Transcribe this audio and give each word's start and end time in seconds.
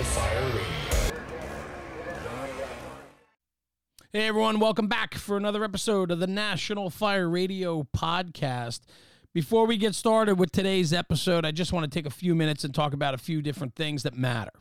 Fire 0.00 0.46
Radio. 0.46 0.62
Hey 4.12 4.26
everyone, 4.28 4.58
welcome 4.58 4.88
back 4.88 5.14
for 5.14 5.36
another 5.36 5.62
episode 5.64 6.10
of 6.10 6.18
the 6.18 6.26
National 6.26 6.88
Fire 6.88 7.28
Radio 7.28 7.86
podcast. 7.96 8.80
Before 9.34 9.66
we 9.66 9.76
get 9.76 9.94
started 9.94 10.38
with 10.38 10.50
today's 10.50 10.92
episode, 10.94 11.44
I 11.44 11.50
just 11.50 11.72
want 11.72 11.84
to 11.84 11.90
take 11.90 12.06
a 12.06 12.10
few 12.10 12.34
minutes 12.34 12.64
and 12.64 12.74
talk 12.74 12.94
about 12.94 13.12
a 13.12 13.18
few 13.18 13.42
different 13.42 13.74
things 13.74 14.02
that 14.04 14.14
matter. 14.14 14.52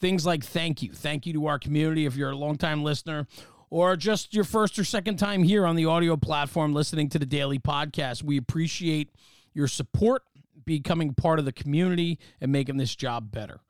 Things 0.00 0.24
like 0.24 0.44
thank 0.44 0.80
you. 0.80 0.92
Thank 0.92 1.26
you 1.26 1.32
to 1.32 1.46
our 1.46 1.58
community 1.58 2.06
if 2.06 2.14
you're 2.14 2.30
a 2.30 2.36
longtime 2.36 2.84
listener 2.84 3.26
or 3.70 3.96
just 3.96 4.32
your 4.32 4.44
first 4.44 4.78
or 4.78 4.84
second 4.84 5.16
time 5.16 5.42
here 5.42 5.66
on 5.66 5.74
the 5.76 5.86
audio 5.86 6.16
platform 6.16 6.72
listening 6.72 7.08
to 7.10 7.18
the 7.18 7.26
daily 7.26 7.58
podcast. 7.58 8.22
We 8.22 8.36
appreciate 8.36 9.10
your 9.54 9.66
support, 9.66 10.22
becoming 10.64 11.14
part 11.14 11.40
of 11.40 11.44
the 11.44 11.52
community, 11.52 12.18
and 12.40 12.52
making 12.52 12.76
this 12.76 12.94
job 12.94 13.32
better. 13.32 13.60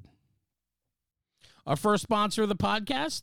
Our 1.67 1.77
first 1.77 2.05
sponsor 2.05 2.45
of 2.45 2.49
the 2.49 2.57
podcast, 2.57 3.21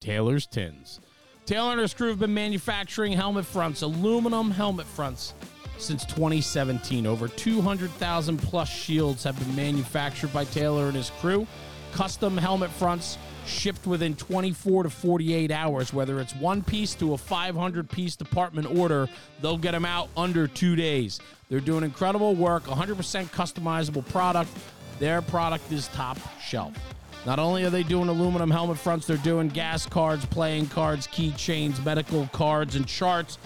Taylor's 0.00 0.48
Tins. 0.48 0.98
Taylor 1.44 1.70
and 1.70 1.80
his 1.80 1.94
crew 1.94 2.08
have 2.08 2.18
been 2.18 2.34
manufacturing 2.34 3.12
helmet 3.12 3.46
fronts, 3.46 3.82
aluminum 3.82 4.50
helmet 4.50 4.86
fronts 4.86 5.32
since 5.78 6.04
2017. 6.04 7.06
Over 7.06 7.28
200,000 7.28 8.38
plus 8.38 8.68
shields 8.68 9.24
have 9.24 9.38
been 9.38 9.54
manufactured 9.54 10.32
by 10.32 10.44
Taylor 10.44 10.86
and 10.86 10.96
his 10.96 11.10
crew. 11.20 11.46
Custom 11.92 12.36
helmet 12.36 12.70
fronts 12.70 13.18
shipped 13.46 13.86
within 13.86 14.14
24 14.16 14.84
to 14.84 14.90
48 14.90 15.50
hours. 15.50 15.92
Whether 15.92 16.20
it's 16.20 16.34
one 16.34 16.62
piece 16.62 16.94
to 16.96 17.14
a 17.14 17.18
500 17.18 17.88
piece 17.88 18.16
department 18.16 18.68
order, 18.76 19.08
they'll 19.40 19.58
get 19.58 19.72
them 19.72 19.84
out 19.84 20.08
under 20.16 20.46
two 20.46 20.76
days. 20.76 21.20
They're 21.48 21.60
doing 21.60 21.84
incredible 21.84 22.34
work, 22.34 22.64
100% 22.64 22.96
customizable 23.26 24.06
product. 24.08 24.50
Their 24.98 25.22
product 25.22 25.70
is 25.70 25.88
top 25.88 26.18
shelf. 26.40 26.74
Not 27.24 27.38
only 27.38 27.64
are 27.64 27.70
they 27.70 27.82
doing 27.82 28.08
aluminum 28.08 28.50
helmet 28.50 28.78
fronts, 28.78 29.06
they're 29.06 29.16
doing 29.16 29.48
gas 29.48 29.84
cards, 29.84 30.24
playing 30.26 30.68
cards, 30.68 31.08
keychains, 31.08 31.84
medical 31.84 32.28
cards, 32.32 32.76
and 32.76 32.86
charts 32.86 33.38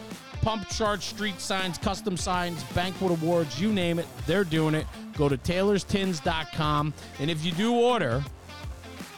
pump 0.42 0.68
charts, 0.68 1.06
street 1.06 1.40
signs, 1.40 1.78
custom 1.78 2.16
signs, 2.16 2.62
banquet 2.74 3.10
awards, 3.12 3.60
you 3.60 3.72
name 3.72 3.98
it, 3.98 4.06
they're 4.26 4.44
doing 4.44 4.74
it. 4.74 4.86
Go 5.16 5.28
to 5.28 5.36
taylorstins.com. 5.36 6.94
And 7.18 7.30
if 7.30 7.44
you 7.44 7.52
do 7.52 7.74
order, 7.74 8.24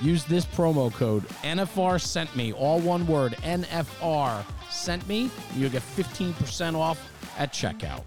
use 0.00 0.24
this 0.24 0.44
promo 0.44 0.92
code 0.92 1.24
NFR 1.42 2.00
sent 2.00 2.34
me, 2.34 2.52
all 2.52 2.80
one 2.80 3.06
word, 3.06 3.32
NFR 3.42 4.44
sent 4.70 5.06
me. 5.06 5.30
You'll 5.54 5.70
get 5.70 5.82
15% 5.82 6.74
off 6.74 6.98
at 7.38 7.52
checkout. 7.52 8.02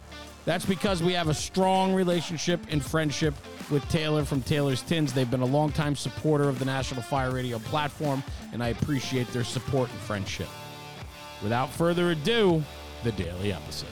That's 0.45 0.65
because 0.65 1.01
we 1.01 1.13
have 1.13 1.27
a 1.27 1.33
strong 1.33 1.93
relationship 1.95 2.59
and 2.69 2.83
friendship 2.83 3.33
with 3.71 3.87
Taylor 3.89 4.23
from 4.23 4.43
Taylor's 4.43 4.83
Tins. 4.83 5.11
They've 5.11 5.29
been 5.29 5.41
a 5.41 5.45
longtime 5.45 5.95
supporter 5.95 6.47
of 6.47 6.59
the 6.59 6.65
National 6.65 7.01
Fire 7.01 7.31
Radio 7.31 7.57
platform, 7.57 8.23
and 8.53 8.61
I 8.63 8.67
appreciate 8.67 9.27
their 9.29 9.43
support 9.43 9.89
and 9.89 9.99
friendship. 10.01 10.47
Without 11.41 11.71
further 11.71 12.11
ado, 12.11 12.63
the 13.05 13.11
daily 13.11 13.53
episode. 13.53 13.87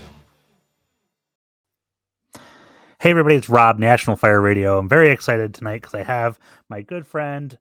Hey, 3.00 3.12
everybody, 3.12 3.36
it's 3.36 3.48
Rob, 3.48 3.78
National 3.78 4.16
Fire 4.16 4.42
Radio. 4.42 4.80
I'm 4.80 4.90
very 4.90 5.12
excited 5.12 5.54
tonight 5.54 5.84
because 5.84 5.94
I 5.94 6.02
have 6.02 6.40
my 6.68 6.82
good 6.82 7.06
friend 7.06 7.56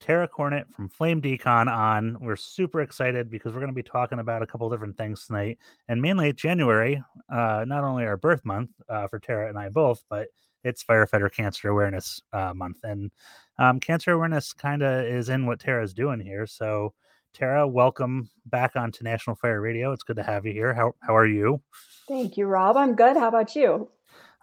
Tara 0.00 0.28
Cornett 0.28 0.70
from 0.74 0.90
Flame 0.90 1.22
Decon 1.22 1.66
on. 1.66 2.18
We're 2.20 2.36
super 2.36 2.82
excited 2.82 3.30
because 3.30 3.54
we're 3.54 3.60
going 3.60 3.72
to 3.72 3.74
be 3.74 3.82
talking 3.82 4.18
about 4.18 4.42
a 4.42 4.46
couple 4.46 4.68
different 4.68 4.98
things 4.98 5.26
tonight. 5.26 5.56
And 5.88 6.02
mainly 6.02 6.30
January, 6.34 7.02
uh, 7.32 7.64
not 7.66 7.84
only 7.84 8.04
our 8.04 8.18
birth 8.18 8.44
month 8.44 8.68
uh, 8.90 9.08
for 9.08 9.18
Tara 9.18 9.48
and 9.48 9.58
I 9.58 9.70
both, 9.70 10.04
but 10.10 10.28
it's 10.62 10.84
Firefighter 10.84 11.32
Cancer 11.32 11.70
Awareness 11.70 12.20
uh, 12.34 12.52
Month. 12.52 12.80
And 12.82 13.10
um, 13.58 13.80
cancer 13.80 14.10
awareness 14.10 14.52
kind 14.52 14.82
of 14.82 15.06
is 15.06 15.30
in 15.30 15.46
what 15.46 15.60
Tara's 15.60 15.94
doing 15.94 16.20
here. 16.20 16.46
So, 16.46 16.92
Tara, 17.34 17.66
welcome 17.68 18.28
back 18.46 18.74
onto 18.74 19.04
National 19.04 19.36
Fire 19.36 19.60
Radio. 19.60 19.92
It's 19.92 20.02
good 20.02 20.16
to 20.16 20.22
have 20.22 20.44
you 20.44 20.52
here. 20.52 20.74
How, 20.74 20.92
how 21.00 21.16
are 21.16 21.26
you? 21.26 21.60
Thank 22.08 22.36
you, 22.36 22.46
Rob. 22.46 22.76
I'm 22.76 22.94
good. 22.96 23.16
How 23.16 23.28
about 23.28 23.54
you? 23.54 23.88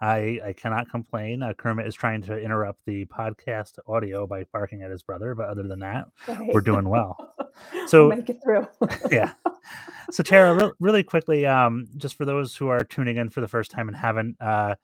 I, 0.00 0.40
I 0.44 0.52
cannot 0.52 0.90
complain. 0.90 1.42
Uh, 1.42 1.52
Kermit 1.54 1.86
is 1.86 1.94
trying 1.94 2.22
to 2.22 2.38
interrupt 2.38 2.80
the 2.86 3.06
podcast 3.06 3.78
audio 3.86 4.26
by 4.26 4.44
barking 4.52 4.82
at 4.82 4.90
his 4.90 5.02
brother, 5.02 5.34
but 5.34 5.48
other 5.48 5.62
than 5.62 5.80
that, 5.80 6.06
Okay. 6.28 6.50
we're 6.52 6.60
doing 6.60 6.88
well. 6.88 7.34
So 7.86 8.08
make 8.08 8.28
it 8.28 8.38
through. 8.44 8.68
yeah. 9.10 9.32
So 10.10 10.22
Tara, 10.22 10.52
re- 10.54 10.72
really 10.78 11.02
quickly, 11.02 11.46
um, 11.46 11.86
just 11.96 12.14
for 12.14 12.26
those 12.26 12.54
who 12.54 12.68
are 12.68 12.84
tuning 12.84 13.16
in 13.16 13.30
for 13.30 13.40
the 13.40 13.48
first 13.48 13.70
time 13.70 13.88
and 13.88 13.96
haven't 13.96 14.36
uh, 14.42 14.74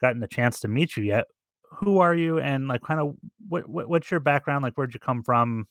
gotten 0.00 0.18
the 0.18 0.26
chance 0.26 0.58
to 0.60 0.68
meet 0.68 0.96
you 0.96 1.04
yet, 1.04 1.26
who 1.70 1.98
are 1.98 2.14
you 2.14 2.38
and 2.40 2.68
like 2.68 2.80
kind 2.80 3.00
of 3.00 3.16
what, 3.50 3.68
what 3.68 3.86
what's 3.86 4.10
your 4.10 4.18
background? 4.20 4.62
Like 4.62 4.72
where'd 4.76 4.94
you 4.94 5.00
come 5.00 5.22
from? 5.22 5.68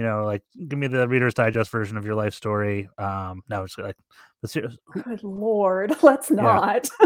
You 0.00 0.06
know, 0.06 0.24
like 0.24 0.42
give 0.66 0.78
me 0.78 0.86
the 0.86 1.06
Reader's 1.06 1.34
Digest 1.34 1.70
version 1.70 1.98
of 1.98 2.06
your 2.06 2.14
life 2.14 2.32
story. 2.32 2.88
Um, 2.96 3.42
no, 3.50 3.64
it's 3.64 3.76
like 3.76 3.98
let's 4.42 4.54
see. 4.54 4.62
Good 4.92 5.22
Lord, 5.22 5.94
let's 6.02 6.30
not. 6.30 6.88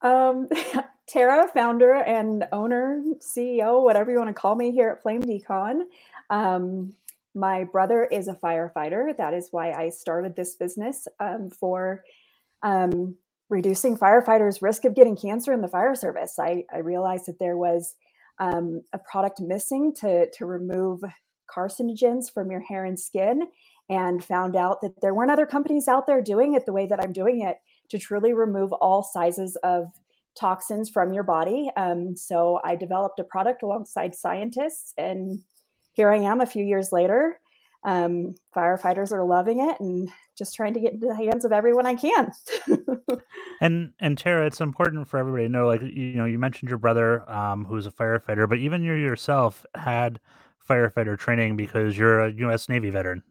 um, 0.00 0.48
Tara, 1.08 1.48
founder 1.52 1.94
and 1.94 2.46
owner, 2.52 3.02
CEO, 3.18 3.82
whatever 3.82 4.12
you 4.12 4.18
want 4.18 4.28
to 4.28 4.32
call 4.32 4.54
me 4.54 4.70
here 4.70 4.90
at 4.90 5.02
Flame 5.02 5.24
Decon. 5.24 5.80
Um, 6.30 6.92
my 7.34 7.64
brother 7.64 8.04
is 8.04 8.28
a 8.28 8.34
firefighter. 8.34 9.16
That 9.16 9.34
is 9.34 9.48
why 9.50 9.72
I 9.72 9.88
started 9.88 10.36
this 10.36 10.54
business 10.54 11.08
um, 11.18 11.50
for 11.50 12.04
um, 12.62 13.16
reducing 13.48 13.98
firefighters' 13.98 14.62
risk 14.62 14.84
of 14.84 14.94
getting 14.94 15.16
cancer 15.16 15.52
in 15.52 15.62
the 15.62 15.68
fire 15.68 15.96
service. 15.96 16.38
I, 16.38 16.64
I 16.72 16.78
realized 16.78 17.26
that 17.26 17.40
there 17.40 17.56
was 17.56 17.96
um, 18.40 18.82
a 18.92 18.98
product 18.98 19.40
missing 19.40 19.94
to, 20.00 20.30
to 20.30 20.46
remove 20.46 21.00
carcinogens 21.54 22.32
from 22.32 22.50
your 22.50 22.60
hair 22.60 22.84
and 22.84 22.98
skin, 22.98 23.48
and 23.88 24.22
found 24.22 24.54
out 24.54 24.80
that 24.82 25.00
there 25.00 25.14
weren't 25.14 25.30
other 25.30 25.46
companies 25.46 25.88
out 25.88 26.06
there 26.06 26.20
doing 26.20 26.54
it 26.54 26.66
the 26.66 26.72
way 26.72 26.86
that 26.86 27.02
I'm 27.02 27.12
doing 27.12 27.40
it 27.40 27.56
to 27.88 27.98
truly 27.98 28.34
remove 28.34 28.72
all 28.72 29.02
sizes 29.02 29.56
of 29.62 29.86
toxins 30.38 30.90
from 30.90 31.12
your 31.12 31.22
body. 31.22 31.70
Um, 31.76 32.14
so 32.16 32.60
I 32.62 32.76
developed 32.76 33.18
a 33.18 33.24
product 33.24 33.62
alongside 33.62 34.14
scientists, 34.14 34.92
and 34.98 35.40
here 35.94 36.12
I 36.12 36.18
am 36.18 36.40
a 36.40 36.46
few 36.46 36.64
years 36.64 36.92
later. 36.92 37.40
Um, 37.84 38.34
firefighters 38.54 39.12
are 39.12 39.24
loving 39.24 39.60
it 39.60 39.78
and 39.80 40.10
just 40.36 40.54
trying 40.54 40.74
to 40.74 40.80
get 40.80 40.94
into 40.94 41.06
the 41.06 41.14
hands 41.14 41.44
of 41.44 41.52
everyone 41.52 41.86
I 41.86 41.94
can. 41.94 42.32
And 43.60 43.92
and 43.98 44.16
Tara, 44.16 44.46
it's 44.46 44.60
important 44.60 45.08
for 45.08 45.18
everybody 45.18 45.44
to 45.44 45.48
know. 45.48 45.66
Like 45.66 45.82
you 45.82 46.14
know, 46.14 46.24
you 46.24 46.38
mentioned 46.38 46.68
your 46.68 46.78
brother, 46.78 47.28
um, 47.30 47.64
who's 47.64 47.86
a 47.86 47.90
firefighter, 47.90 48.48
but 48.48 48.58
even 48.58 48.82
you 48.82 48.92
yourself 48.94 49.66
had 49.74 50.20
firefighter 50.68 51.18
training 51.18 51.56
because 51.56 51.96
you're 51.96 52.20
a 52.20 52.32
U.S. 52.32 52.68
Navy 52.68 52.90
veteran. 52.90 53.22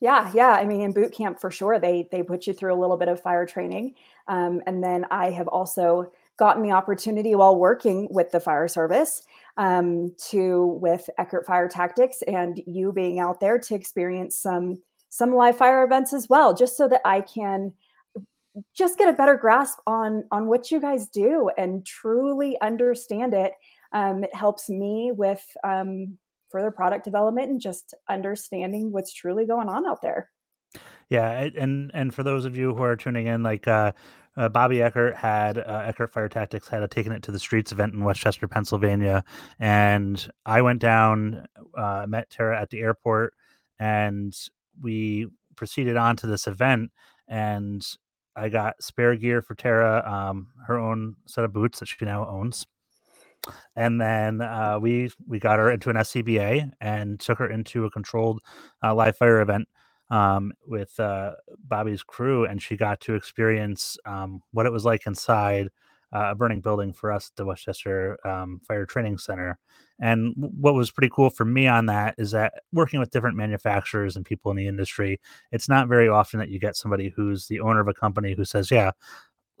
Yeah, 0.00 0.30
yeah. 0.34 0.50
I 0.50 0.64
mean, 0.64 0.80
in 0.80 0.92
boot 0.92 1.12
camp 1.12 1.40
for 1.40 1.50
sure, 1.50 1.78
they 1.78 2.08
they 2.10 2.22
put 2.22 2.46
you 2.46 2.52
through 2.52 2.74
a 2.74 2.78
little 2.78 2.96
bit 2.96 3.08
of 3.08 3.20
fire 3.20 3.46
training, 3.46 3.94
um, 4.28 4.62
and 4.66 4.82
then 4.82 5.06
I 5.10 5.30
have 5.30 5.48
also 5.48 6.12
gotten 6.38 6.62
the 6.62 6.72
opportunity 6.72 7.34
while 7.34 7.56
working 7.56 8.08
with 8.10 8.30
the 8.30 8.40
fire 8.40 8.68
service 8.68 9.22
um, 9.56 10.14
to 10.30 10.78
with 10.80 11.08
Eckert 11.18 11.46
Fire 11.46 11.68
Tactics 11.68 12.22
and 12.26 12.62
you 12.66 12.92
being 12.92 13.18
out 13.18 13.40
there 13.40 13.58
to 13.58 13.74
experience 13.74 14.36
some 14.36 14.82
some 15.08 15.34
live 15.34 15.58
fire 15.58 15.84
events 15.84 16.14
as 16.14 16.28
well, 16.28 16.54
just 16.54 16.76
so 16.76 16.88
that 16.88 17.02
I 17.04 17.20
can 17.20 17.72
just 18.74 18.98
get 18.98 19.08
a 19.08 19.12
better 19.12 19.36
grasp 19.36 19.78
on 19.86 20.24
on 20.30 20.46
what 20.46 20.70
you 20.70 20.80
guys 20.80 21.08
do 21.08 21.50
and 21.58 21.84
truly 21.84 22.58
understand 22.60 23.34
it. 23.34 23.52
Um, 23.92 24.24
it 24.24 24.34
helps 24.34 24.70
me 24.70 25.12
with 25.14 25.44
um, 25.64 26.18
further 26.50 26.70
product 26.70 27.04
development 27.04 27.50
and 27.50 27.60
just 27.60 27.94
understanding 28.08 28.90
what's 28.90 29.12
truly 29.12 29.46
going 29.46 29.68
on 29.68 29.86
out 29.86 30.00
there. 30.02 30.30
Yeah, 31.10 31.48
and 31.58 31.90
and 31.92 32.14
for 32.14 32.22
those 32.22 32.46
of 32.46 32.56
you 32.56 32.74
who 32.74 32.82
are 32.82 32.96
tuning 32.96 33.26
in, 33.26 33.42
like 33.42 33.68
uh, 33.68 33.92
uh, 34.36 34.48
Bobby 34.48 34.82
Eckert 34.82 35.14
had 35.14 35.58
uh, 35.58 35.84
Eckert 35.86 36.12
Fire 36.12 36.28
Tactics 36.28 36.68
had 36.68 36.82
a 36.82 36.88
taken 36.88 37.12
it 37.12 37.22
to 37.24 37.32
the 37.32 37.38
streets 37.38 37.72
event 37.72 37.94
in 37.94 38.04
West 38.04 38.20
Chester, 38.20 38.48
Pennsylvania, 38.48 39.24
and 39.60 40.30
I 40.46 40.62
went 40.62 40.80
down, 40.80 41.46
uh, 41.76 42.06
met 42.08 42.30
Tara 42.30 42.60
at 42.60 42.70
the 42.70 42.80
airport, 42.80 43.34
and 43.78 44.34
we 44.80 45.28
proceeded 45.56 45.96
on 45.96 46.16
to 46.16 46.26
this 46.26 46.46
event, 46.46 46.90
and 47.28 47.86
I 48.34 48.48
got 48.48 48.82
spare 48.82 49.14
gear 49.16 49.42
for 49.42 49.54
Tara, 49.54 50.02
um, 50.10 50.48
her 50.66 50.78
own 50.78 51.16
set 51.26 51.44
of 51.44 51.52
boots 51.52 51.80
that 51.80 51.86
she 51.86 52.04
now 52.04 52.26
owns, 52.26 52.66
and 53.76 54.00
then 54.00 54.40
uh, 54.40 54.78
we 54.80 55.10
we 55.28 55.38
got 55.40 55.58
her 55.58 55.70
into 55.70 55.90
an 55.90 55.96
SCBA 55.96 56.70
and 56.80 57.20
took 57.20 57.38
her 57.38 57.50
into 57.50 57.84
a 57.84 57.90
controlled 57.90 58.40
uh, 58.82 58.94
live 58.94 59.16
fire 59.16 59.42
event 59.42 59.68
um, 60.12 60.52
with 60.66 60.98
uh, 61.00 61.32
Bobby's 61.66 62.02
crew, 62.02 62.44
and 62.44 62.62
she 62.62 62.76
got 62.76 63.00
to 63.00 63.14
experience 63.14 63.96
um, 64.04 64.42
what 64.52 64.66
it 64.66 64.72
was 64.72 64.84
like 64.84 65.06
inside 65.06 65.68
uh, 66.14 66.32
a 66.32 66.34
burning 66.34 66.60
building 66.60 66.92
for 66.92 67.10
us 67.10 67.30
at 67.30 67.36
the 67.36 67.46
West 67.46 67.64
Chester 67.64 68.18
um, 68.26 68.60
Fire 68.68 68.84
Training 68.84 69.16
Center. 69.16 69.58
And 69.98 70.34
what 70.36 70.74
was 70.74 70.90
pretty 70.90 71.10
cool 71.10 71.30
for 71.30 71.46
me 71.46 71.66
on 71.66 71.86
that 71.86 72.14
is 72.18 72.32
that 72.32 72.52
working 72.72 73.00
with 73.00 73.10
different 73.10 73.36
manufacturers 73.36 74.14
and 74.14 74.26
people 74.26 74.50
in 74.50 74.58
the 74.58 74.66
industry, 74.66 75.18
it's 75.50 75.68
not 75.68 75.88
very 75.88 76.08
often 76.08 76.38
that 76.40 76.50
you 76.50 76.58
get 76.58 76.76
somebody 76.76 77.08
who's 77.16 77.46
the 77.46 77.60
owner 77.60 77.80
of 77.80 77.88
a 77.88 77.94
company 77.94 78.34
who 78.34 78.44
says, 78.44 78.70
"Yeah, 78.70 78.90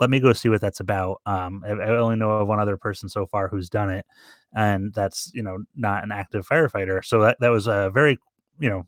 let 0.00 0.10
me 0.10 0.20
go 0.20 0.34
see 0.34 0.50
what 0.50 0.60
that's 0.60 0.80
about." 0.80 1.22
Um, 1.24 1.64
I, 1.66 1.70
I 1.70 1.96
only 1.96 2.16
know 2.16 2.32
of 2.32 2.48
one 2.48 2.60
other 2.60 2.76
person 2.76 3.08
so 3.08 3.24
far 3.26 3.48
who's 3.48 3.70
done 3.70 3.88
it, 3.88 4.04
and 4.54 4.92
that's 4.92 5.30
you 5.32 5.42
know 5.42 5.58
not 5.74 6.04
an 6.04 6.12
active 6.12 6.46
firefighter. 6.46 7.02
So 7.02 7.22
that 7.22 7.38
that 7.40 7.50
was 7.50 7.68
a 7.68 7.90
very 7.94 8.18
you 8.58 8.68
know 8.68 8.86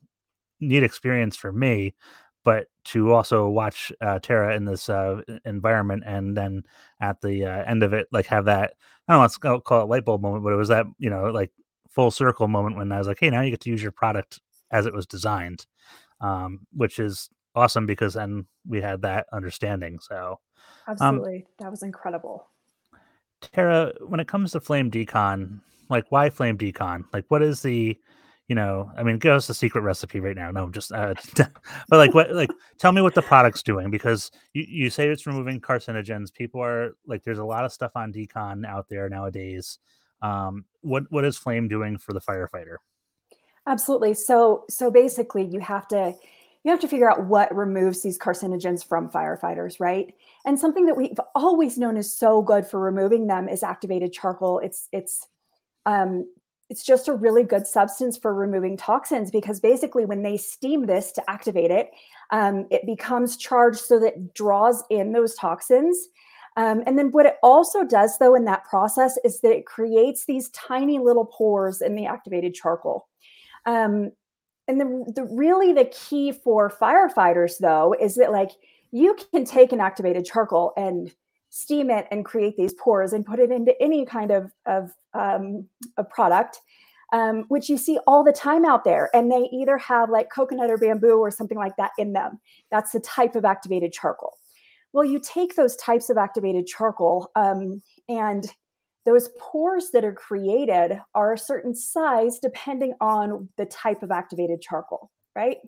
neat 0.69 0.83
experience 0.83 1.37
for 1.37 1.53
me 1.53 1.95
but 2.45 2.67
to 2.85 3.13
also 3.13 3.49
watch 3.49 3.91
uh, 4.03 4.19
Tara 4.19 4.55
in 4.55 4.67
this 4.67 4.89
uh, 4.89 5.23
environment 5.45 6.05
and 6.07 6.37
then 6.37 6.63
at 7.01 7.21
the 7.23 7.47
uh, 7.47 7.65
end 7.65 7.83
of 7.83 7.95
it, 7.95 8.07
like 8.13 8.27
have 8.27 8.45
that, 8.45 8.75
I 9.09 9.13
don't 9.13 9.19
know, 9.19 9.23
let's 9.23 9.63
call 9.65 9.83
it 9.83 9.89
light 9.89 10.05
bulb 10.05 10.21
moment, 10.21 10.45
but 10.45 10.53
it 10.53 10.57
was 10.57 10.69
that, 10.69 10.87
you 10.99 11.09
know, 11.09 11.31
like 11.31 11.51
full 11.89 12.11
circle 12.11 12.47
moment 12.47 12.77
when 12.77 12.93
I 12.93 12.99
was 12.99 13.09
like, 13.09 13.19
hey, 13.19 13.31
now 13.31 13.41
you 13.41 13.51
get 13.51 13.61
to 13.61 13.71
use 13.71 13.83
your 13.83 13.93
product 13.93 14.41
as 14.71 14.85
it 14.85 14.93
was 14.93 15.07
designed, 15.07 15.67
um, 16.21 16.61
which 16.73 16.99
is 16.99 17.31
awesome 17.55 17.87
because 17.87 18.15
then 18.15 18.47
we 18.67 18.83
had 18.83 19.03
that 19.03 19.27
understanding. 19.33 19.99
So, 20.01 20.39
um 20.87 20.93
absolutely. 20.93 21.37
Um, 21.37 21.43
that 21.61 21.71
was 21.71 21.83
incredible. 21.83 22.47
Tara, 23.41 23.93
when 24.07 24.21
it 24.21 24.29
comes 24.29 24.53
to 24.53 24.61
Flame 24.61 24.91
Decon, 24.91 25.61
like 25.89 26.05
why 26.11 26.29
Flame 26.29 26.59
Decon? 26.59 27.05
Like, 27.13 27.25
what 27.29 27.43
is 27.43 27.63
the, 27.63 27.99
you 28.49 28.55
know, 28.55 28.91
I 28.97 29.03
mean, 29.03 29.19
give 29.19 29.33
us 29.33 29.47
the 29.47 29.55
secret 29.55 29.81
recipe 29.81 30.21
right 30.21 30.37
now. 30.37 30.51
No, 30.51 30.69
just, 30.69 30.93
uh, 30.93 31.15
but 31.37 31.97
like, 31.97 32.13
what, 32.13 32.33
like, 32.33 32.51
tell 32.79 32.93
me 32.93 33.01
what 33.01 33.15
the 33.15 33.23
product's 33.23 33.63
doing 33.63 33.91
because 33.91 34.31
you, 34.53 34.65
you 34.69 34.91
say 34.91 35.09
it's 35.09 35.27
removing 35.27 35.61
carcinogens. 35.61 36.33
People 36.33 36.63
are 36.63 36.97
like, 37.07 37.23
there's 37.25 37.39
a 37.39 37.45
lot 37.45 37.65
of 37.65 37.73
stuff 37.73 37.93
on 37.95 38.13
decon 38.13 38.67
out 38.67 38.89
there 38.89 39.09
nowadays. 39.09 39.79
Um, 40.21 40.65
what, 40.83 41.05
what 41.11 41.25
is 41.25 41.39
Flame 41.39 41.69
doing 41.69 41.97
for 41.97 42.13
the 42.13 42.21
firefighter? 42.21 42.77
Absolutely. 43.67 44.13
So, 44.13 44.65
so 44.69 44.91
basically, 44.91 45.45
you 45.45 45.61
have 45.61 45.89
to, 45.89 46.15
you 46.65 46.71
have 46.71 46.81
to 46.81 46.89
figure 46.89 47.11
out 47.11 47.25
what 47.25 47.55
removes 47.55 48.03
these 48.03 48.19
carcinogens 48.19 48.87
from 48.87 49.09
firefighters, 49.09 49.81
right? 49.81 50.15
And 50.45 50.61
something 50.61 50.85
that 50.85 50.97
we've 50.97 51.19
always 51.35 51.79
known 51.79 51.97
is 51.97 52.13
so 52.13 52.43
good 52.43 52.67
for 52.67 52.79
removing 52.79 53.27
them 53.27 53.49
is 53.49 53.63
activated 53.63 54.13
charcoal. 54.13 54.59
It's, 54.59 54.89
it's, 54.93 55.27
um, 55.87 56.27
it's 56.71 56.85
just 56.85 57.09
a 57.09 57.13
really 57.13 57.43
good 57.43 57.67
substance 57.67 58.17
for 58.17 58.35
removing 58.35 58.77
toxins 58.77 59.31
because 59.31 59.61
basically 59.61 60.05
when 60.05 60.23
they 60.23 60.37
steam 60.37 60.87
this 60.87 61.13
to 61.13 61.31
activate 61.31 61.71
it 61.71 61.91
um, 62.31 62.67
it 62.71 62.87
becomes 62.87 63.37
charged 63.37 63.81
so 63.81 63.99
that 64.01 64.15
it 64.15 64.35
draws 64.35 64.83
in 64.91 65.13
those 65.13 65.35
toxins. 65.35 66.09
Um, 66.57 66.83
and 66.87 66.99
then 66.99 67.11
what 67.11 67.27
it 67.27 67.37
also 67.43 67.85
does 67.85 68.19
though 68.19 68.35
in 68.35 68.45
that 68.45 68.65
process 68.65 69.19
is 69.25 69.41
that 69.41 69.53
it 69.53 69.67
creates 69.67 70.25
these 70.25 70.51
tiny 70.51 70.99
little 70.99 71.27
pores 71.27 71.81
in 71.81 71.97
the 71.97 72.07
activated 72.07 72.55
charcoal. 72.55 73.09
Um, 73.67 74.13
and 74.67 74.81
the, 74.81 75.13
the 75.15 75.25
really 75.25 75.73
the 75.73 75.85
key 75.87 76.33
for 76.33 76.71
firefighters 76.71 77.59
though 77.59 77.95
is 78.01 78.15
that 78.15 78.33
like 78.33 78.51
you 78.93 79.17
can 79.33 79.45
take 79.45 79.73
an 79.73 79.81
activated 79.81 80.25
charcoal 80.25 80.73
and 80.77 81.13
steam 81.55 81.89
it 81.89 82.09
and 82.11 82.25
create 82.25 82.57
these 82.57 82.75
pores 82.75 83.13
and 83.13 83.25
put 83.25 83.39
it 83.39 83.53
into 83.53 83.81
any 83.81 84.05
kind 84.05 84.33
of, 84.33 84.51
of 84.67 84.91
um, 85.13 85.65
a 85.97 86.03
product, 86.03 86.59
um, 87.13 87.45
which 87.47 87.69
you 87.69 87.77
see 87.77 87.97
all 88.09 88.25
the 88.25 88.33
time 88.33 88.65
out 88.65 88.83
there. 88.83 89.09
And 89.15 89.31
they 89.31 89.49
either 89.53 89.79
have 89.79 90.11
like 90.11 90.33
coconut 90.35 90.69
or 90.69 90.77
bamboo 90.77 91.21
or 91.21 91.31
something 91.31 91.57
like 91.57 91.77
that 91.77 91.93
in 91.97 92.13
them. 92.13 92.41
That's 92.73 92.91
the 92.91 92.99
type 92.99 93.37
of 93.37 93.45
activated 93.45 93.93
charcoal. 93.93 94.33
Well, 94.93 95.05
you 95.05 95.21
take 95.21 95.55
those 95.55 95.77
types 95.77 96.11
of 96.11 96.17
activated 96.17 96.67
charcoal 96.67 97.31
um, 97.37 97.81
and 98.09 98.53
those 99.07 99.31
pores 99.39 99.91
that 99.93 100.05
are 100.05 100.13
created 100.13 100.99
are 101.15 101.35
a 101.35 101.39
certain 101.39 101.75
size 101.75 102.41
depending 102.41 102.95
on 103.01 103.49
the 103.59 103.67
type 103.67 104.03
of 104.03 104.11
activated 104.11 104.61
charcoal, 104.61 105.13
right? 105.37 105.59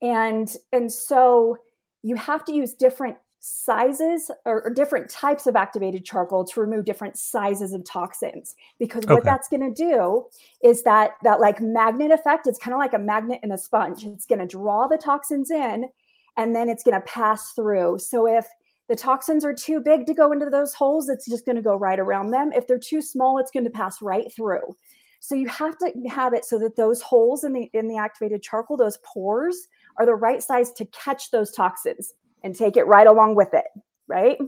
And 0.00 0.54
and 0.70 0.92
so 0.92 1.56
you 2.04 2.14
have 2.16 2.44
to 2.44 2.54
use 2.54 2.74
different 2.74 3.16
sizes 3.46 4.30
or, 4.46 4.62
or, 4.62 4.70
different 4.70 5.10
types 5.10 5.46
of 5.46 5.54
activated 5.54 6.02
charcoal 6.02 6.46
to 6.46 6.60
remove 6.60 6.86
different 6.86 7.18
sizes 7.18 7.74
of 7.74 7.84
toxins. 7.84 8.54
Because 8.78 9.04
what 9.04 9.18
okay. 9.18 9.24
that's 9.24 9.48
going 9.48 9.60
to 9.60 9.84
do 9.84 10.24
is 10.62 10.82
that 10.84 11.16
that 11.24 11.40
like 11.40 11.60
magnet 11.60 12.10
effect 12.10 12.46
it's 12.46 12.58
kind 12.58 12.72
of 12.72 12.78
like 12.78 12.94
a 12.94 12.98
magnet 12.98 13.40
in 13.42 13.52
a 13.52 13.58
sponge. 13.58 14.02
It's 14.06 14.24
going 14.24 14.38
to 14.38 14.46
draw 14.46 14.88
the 14.88 14.96
toxins 14.96 15.50
in 15.50 15.90
and 16.38 16.56
then 16.56 16.70
it's 16.70 16.82
going 16.82 16.98
to 16.98 17.06
pass 17.06 17.52
through. 17.52 17.98
So 17.98 18.26
if 18.26 18.46
the 18.88 18.96
toxins 18.96 19.44
are 19.44 19.52
too 19.52 19.78
big 19.78 20.06
to 20.06 20.14
go 20.14 20.32
into 20.32 20.48
those 20.48 20.72
holes 20.72 21.10
it's 21.10 21.28
just 21.28 21.44
going 21.44 21.56
to 21.56 21.62
go 21.62 21.76
right 21.76 22.00
around 22.00 22.30
them. 22.30 22.50
If 22.50 22.66
they're 22.66 22.78
too 22.78 23.02
small 23.02 23.36
it's 23.36 23.50
going 23.50 23.64
to 23.64 23.70
pass 23.70 24.00
right 24.00 24.32
through. 24.34 24.74
So 25.20 25.34
you 25.34 25.48
have 25.48 25.76
to 25.78 25.92
have 26.08 26.32
it 26.32 26.46
so 26.46 26.58
that 26.60 26.76
those 26.76 27.02
holes 27.02 27.44
in 27.44 27.52
the 27.52 27.68
in 27.74 27.88
the 27.88 27.98
activated 27.98 28.42
charcoal 28.42 28.78
those 28.78 28.98
pores 29.04 29.68
are 29.98 30.06
the 30.06 30.14
right 30.14 30.42
size 30.42 30.72
to 30.72 30.86
catch 30.86 31.30
those 31.30 31.50
toxins 31.50 32.14
and 32.44 32.54
take 32.54 32.76
it 32.76 32.86
right 32.86 33.08
along 33.08 33.34
with 33.34 33.52
it, 33.52 33.66
right? 34.06 34.38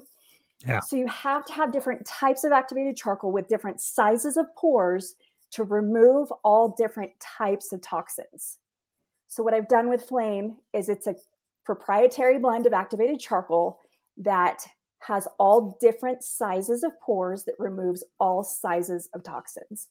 Yeah. 0.64 0.80
So 0.80 0.94
you 0.94 1.08
have 1.08 1.44
to 1.46 1.52
have 1.52 1.72
different 1.72 2.06
types 2.06 2.44
of 2.44 2.52
activated 2.52 2.96
charcoal 2.96 3.32
with 3.32 3.48
different 3.48 3.80
sizes 3.80 4.36
of 4.36 4.46
pores 4.56 5.16
to 5.52 5.64
remove 5.64 6.32
all 6.44 6.74
different 6.78 7.12
types 7.20 7.72
of 7.72 7.80
toxins. 7.80 8.58
So 9.28 9.42
what 9.42 9.54
I've 9.54 9.68
done 9.68 9.88
with 9.88 10.02
Flame 10.04 10.56
is 10.72 10.88
it's 10.88 11.06
a 11.06 11.16
proprietary 11.64 12.38
blend 12.38 12.66
of 12.66 12.72
activated 12.72 13.18
charcoal 13.18 13.80
that 14.18 14.64
has 15.00 15.28
all 15.38 15.76
different 15.80 16.22
sizes 16.22 16.82
of 16.82 16.98
pores 17.00 17.44
that 17.44 17.54
removes 17.58 18.04
all 18.18 18.42
sizes 18.42 19.08
of 19.14 19.22
toxins. 19.22 19.88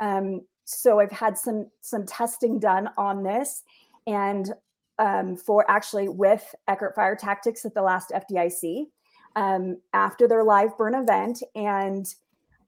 Um, 0.00 0.42
so 0.64 1.00
I've 1.00 1.12
had 1.12 1.36
some 1.36 1.70
some 1.80 2.06
testing 2.06 2.58
done 2.58 2.88
on 2.96 3.22
this, 3.22 3.62
and 4.06 4.52
um, 4.98 5.36
for 5.36 5.68
actually 5.70 6.08
with 6.08 6.54
Eckert 6.68 6.94
Fire 6.94 7.16
Tactics 7.16 7.64
at 7.64 7.74
the 7.74 7.82
last 7.82 8.10
FDIC 8.10 8.86
um, 9.36 9.78
after 9.92 10.28
their 10.28 10.44
live 10.44 10.76
burn 10.78 10.94
event. 10.94 11.42
And 11.54 12.06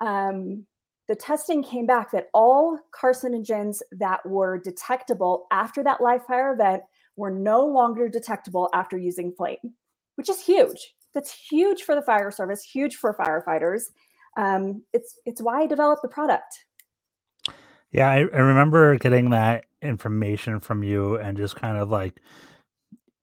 um, 0.00 0.66
the 1.08 1.14
testing 1.14 1.62
came 1.62 1.86
back 1.86 2.10
that 2.10 2.28
all 2.34 2.78
carcinogens 2.92 3.80
that 3.92 4.26
were 4.26 4.58
detectable 4.58 5.46
after 5.52 5.82
that 5.84 6.00
live 6.00 6.24
fire 6.26 6.52
event 6.52 6.82
were 7.16 7.30
no 7.30 7.64
longer 7.64 8.08
detectable 8.08 8.68
after 8.74 8.98
using 8.98 9.32
flame, 9.32 9.74
which 10.16 10.28
is 10.28 10.40
huge. 10.40 10.94
That's 11.14 11.32
huge 11.32 11.82
for 11.82 11.94
the 11.94 12.02
fire 12.02 12.30
service, 12.30 12.62
huge 12.62 12.96
for 12.96 13.14
firefighters. 13.14 13.84
Um, 14.36 14.82
it's 14.92 15.18
it's 15.24 15.40
why 15.40 15.62
I 15.62 15.66
developed 15.66 16.02
the 16.02 16.08
product. 16.08 16.65
Yeah, 17.96 18.10
I, 18.10 18.18
I 18.20 18.40
remember 18.40 18.98
getting 18.98 19.30
that 19.32 19.66
information 19.82 20.60
from 20.60 20.84
you 20.84 21.16
and 21.18 21.38
just 21.38 21.56
kind 21.56 21.78
of 21.78 21.90
like, 21.90 22.22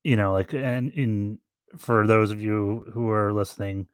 you 0.03 0.17
know, 0.17 0.33
like, 0.33 0.53
and 0.53 0.91
in 0.93 1.39
for 1.77 2.07
those 2.07 2.31
of 2.31 2.41
you 2.41 2.85
who 2.93 3.09
are 3.11 3.33
listening, 3.33 3.87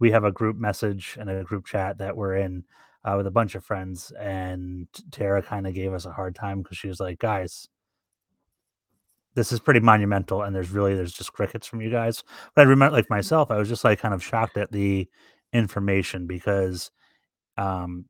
we 0.00 0.12
have 0.12 0.24
a 0.24 0.32
group 0.32 0.56
message 0.58 1.16
and 1.20 1.30
a 1.30 1.44
group 1.44 1.66
chat 1.66 1.98
that 1.98 2.16
we're 2.16 2.36
in 2.36 2.64
uh, 3.04 3.14
with 3.18 3.28
a 3.28 3.32
bunch 3.32 3.56
of 3.56 3.64
friends. 3.64 4.12
And 4.20 4.88
Tara 5.12 5.42
kind 5.42 5.66
of 5.68 5.74
gave 5.74 5.94
us 5.94 6.06
a 6.06 6.12
hard 6.12 6.36
time 6.36 6.62
because 6.62 6.78
she 6.78 6.88
was 6.88 7.00
like, 7.00 7.20
guys, 7.20 7.68
this 9.36 9.52
is 9.52 9.60
pretty 9.60 9.80
monumental 9.80 10.42
and 10.42 10.56
there's 10.56 10.70
really 10.72 10.96
there's 10.96 11.14
just 11.14 11.34
crickets 11.34 11.66
from 11.68 11.82
you 11.82 11.90
guys 11.90 12.24
but 12.56 12.62
i 12.62 12.70
remember 12.70 12.96
like 12.96 13.10
myself 13.10 13.50
i 13.52 13.58
was 13.58 13.68
just 13.70 13.84
like 13.84 14.00
kind 14.00 14.14
of 14.14 14.24
shocked 14.24 14.58
at 14.58 14.72
the 14.72 15.08
information 15.54 16.26
because 16.28 16.92
um 17.58 18.06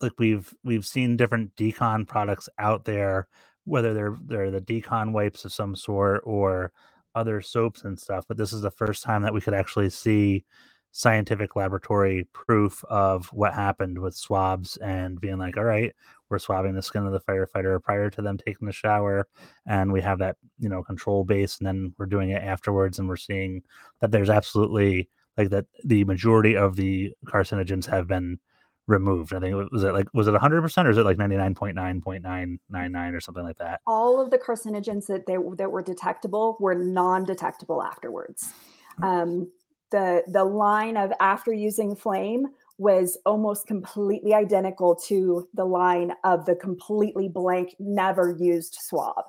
like 0.00 0.12
we've 0.18 0.52
we've 0.64 0.86
seen 0.86 1.16
different 1.16 1.54
decon 1.56 2.06
products 2.06 2.48
out 2.58 2.84
there 2.84 3.28
whether 3.64 3.94
they're 3.94 4.16
they're 4.26 4.50
the 4.50 4.60
decon 4.60 5.12
wipes 5.12 5.44
of 5.44 5.52
some 5.52 5.76
sort 5.76 6.22
or 6.24 6.72
other 7.14 7.40
soaps 7.42 7.84
and 7.84 7.98
stuff. 7.98 8.24
But 8.26 8.36
this 8.36 8.52
is 8.52 8.62
the 8.62 8.70
first 8.70 9.02
time 9.02 9.22
that 9.22 9.34
we 9.34 9.40
could 9.40 9.54
actually 9.54 9.90
see 9.90 10.44
scientific 10.92 11.56
laboratory 11.56 12.28
proof 12.32 12.84
of 12.84 13.26
what 13.32 13.54
happened 13.54 13.98
with 13.98 14.14
swabs 14.14 14.76
and 14.78 15.20
being 15.20 15.38
like, 15.38 15.56
all 15.56 15.64
right, 15.64 15.94
we're 16.28 16.38
swabbing 16.38 16.74
the 16.74 16.82
skin 16.82 17.06
of 17.06 17.12
the 17.12 17.20
firefighter 17.20 17.82
prior 17.82 18.10
to 18.10 18.20
them 18.22 18.36
taking 18.36 18.66
the 18.66 18.72
shower, 18.72 19.26
and 19.66 19.92
we 19.92 20.00
have 20.00 20.18
that 20.18 20.36
you 20.58 20.68
know 20.68 20.82
control 20.82 21.24
base, 21.24 21.58
and 21.58 21.66
then 21.66 21.94
we're 21.98 22.06
doing 22.06 22.30
it 22.30 22.42
afterwards, 22.42 22.98
and 22.98 23.08
we're 23.08 23.16
seeing 23.16 23.62
that 24.00 24.10
there's 24.10 24.30
absolutely 24.30 25.08
like 25.36 25.50
that 25.50 25.66
the 25.84 26.04
majority 26.04 26.56
of 26.56 26.76
the 26.76 27.12
carcinogens 27.26 27.86
have 27.86 28.06
been 28.06 28.38
removed. 28.86 29.32
I 29.32 29.40
think 29.40 29.54
it 29.54 29.72
was 29.72 29.84
it 29.84 29.92
like 29.92 30.08
was 30.12 30.28
it 30.28 30.32
100 30.32 30.62
percent 30.62 30.88
or 30.88 30.90
is 30.90 30.98
it 30.98 31.04
like 31.04 31.16
99.9.999 31.16 33.14
or 33.14 33.20
something 33.20 33.44
like 33.44 33.58
that? 33.58 33.80
All 33.86 34.20
of 34.20 34.30
the 34.30 34.38
carcinogens 34.38 35.06
that 35.06 35.26
they 35.26 35.36
that 35.56 35.70
were 35.70 35.82
detectable 35.82 36.56
were 36.60 36.74
non-detectable 36.74 37.82
afterwards. 37.82 38.52
Hmm. 38.98 39.04
Um, 39.04 39.52
the 39.90 40.24
the 40.28 40.44
line 40.44 40.96
of 40.96 41.12
after 41.20 41.52
using 41.52 41.94
flame 41.94 42.48
was 42.78 43.18
almost 43.26 43.66
completely 43.66 44.34
identical 44.34 44.96
to 44.96 45.48
the 45.54 45.64
line 45.64 46.12
of 46.24 46.46
the 46.46 46.56
completely 46.56 47.28
blank 47.28 47.76
never 47.78 48.36
used 48.38 48.76
swab. 48.80 49.24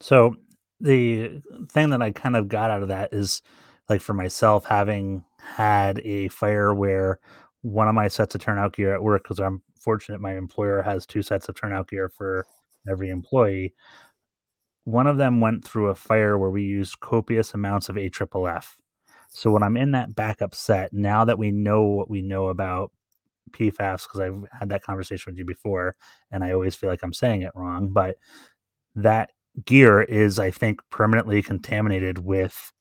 So 0.00 0.36
the 0.80 1.40
thing 1.70 1.90
that 1.90 2.02
I 2.02 2.10
kind 2.10 2.36
of 2.36 2.48
got 2.48 2.70
out 2.70 2.82
of 2.82 2.88
that 2.88 3.12
is 3.12 3.42
like 3.88 4.00
for 4.00 4.14
myself 4.14 4.64
having 4.64 5.24
had 5.38 6.00
a 6.00 6.28
fire 6.28 6.74
where 6.74 7.20
one 7.66 7.88
of 7.88 7.96
my 7.96 8.06
sets 8.06 8.32
of 8.36 8.40
turnout 8.40 8.76
gear 8.76 8.94
at 8.94 9.02
work 9.02 9.24
because 9.24 9.40
I'm 9.40 9.60
fortunate 9.80 10.20
my 10.20 10.36
employer 10.36 10.82
has 10.82 11.04
two 11.04 11.20
sets 11.20 11.48
of 11.48 11.56
turnout 11.56 11.88
gear 11.88 12.08
for 12.08 12.46
every 12.88 13.10
employee. 13.10 13.74
One 14.84 15.08
of 15.08 15.16
them 15.16 15.40
went 15.40 15.64
through 15.64 15.88
a 15.88 15.94
fire 15.96 16.38
where 16.38 16.50
we 16.50 16.62
used 16.62 17.00
copious 17.00 17.54
amounts 17.54 17.88
of 17.88 17.96
AFFF. 17.96 18.76
So 19.30 19.50
when 19.50 19.64
I'm 19.64 19.76
in 19.76 19.90
that 19.90 20.14
backup 20.14 20.54
set, 20.54 20.92
now 20.92 21.24
that 21.24 21.40
we 21.40 21.50
know 21.50 21.82
what 21.82 22.08
we 22.08 22.22
know 22.22 22.48
about 22.48 22.92
PFAS, 23.50 24.04
because 24.04 24.20
I've 24.20 24.44
had 24.56 24.68
that 24.68 24.84
conversation 24.84 25.32
with 25.32 25.38
you 25.38 25.44
before, 25.44 25.96
and 26.30 26.44
I 26.44 26.52
always 26.52 26.76
feel 26.76 26.88
like 26.88 27.02
I'm 27.02 27.12
saying 27.12 27.42
it 27.42 27.52
wrong, 27.56 27.88
but 27.88 28.16
that 28.94 29.30
gear 29.64 30.02
is, 30.02 30.38
I 30.38 30.52
think, 30.52 30.80
permanently 30.90 31.42
contaminated 31.42 32.18
with 32.18 32.72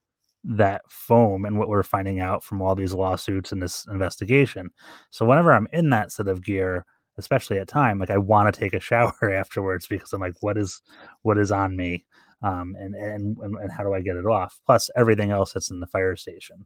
that 0.47 0.81
foam 0.89 1.45
and 1.45 1.57
what 1.57 1.69
we're 1.69 1.83
finding 1.83 2.19
out 2.19 2.43
from 2.43 2.61
all 2.61 2.75
these 2.75 2.93
lawsuits 2.93 3.51
and 3.51 3.61
this 3.61 3.85
investigation. 3.91 4.69
So 5.09 5.25
whenever 5.25 5.51
I'm 5.51 5.67
in 5.73 5.89
that 5.89 6.11
set 6.11 6.27
of 6.27 6.43
gear, 6.43 6.85
especially 7.17 7.57
at 7.57 7.67
time, 7.67 7.99
like 7.99 8.11
I 8.11 8.17
want 8.17 8.53
to 8.53 8.59
take 8.59 8.73
a 8.73 8.79
shower 8.79 9.31
afterwards 9.31 9.87
because 9.87 10.13
I'm 10.13 10.21
like, 10.21 10.35
what 10.41 10.57
is 10.57 10.81
what 11.23 11.37
is 11.37 11.51
on 11.51 11.75
me? 11.75 12.05
Um, 12.43 12.75
and, 12.77 12.93
and 12.95 13.37
and 13.37 13.71
how 13.71 13.83
do 13.83 13.93
I 13.93 14.01
get 14.01 14.17
it 14.17 14.25
off? 14.25 14.59
Plus 14.65 14.89
everything 14.95 15.31
else 15.31 15.53
that's 15.53 15.71
in 15.71 15.79
the 15.79 15.87
fire 15.87 16.15
station. 16.15 16.65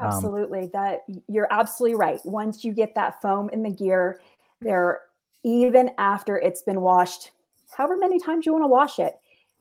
Um 0.00 0.08
absolutely. 0.08 0.64
Um, 0.64 0.70
that 0.72 1.00
you're 1.28 1.48
absolutely 1.50 1.96
right. 1.96 2.20
Once 2.24 2.64
you 2.64 2.72
get 2.72 2.94
that 2.96 3.22
foam 3.22 3.48
in 3.50 3.62
the 3.62 3.70
gear, 3.70 4.20
there 4.60 5.00
even 5.44 5.90
after 5.98 6.38
it's 6.38 6.62
been 6.62 6.80
washed, 6.80 7.30
however 7.76 7.96
many 7.96 8.18
times 8.18 8.46
you 8.46 8.52
want 8.52 8.64
to 8.64 8.68
wash 8.68 8.98
it, 8.98 9.14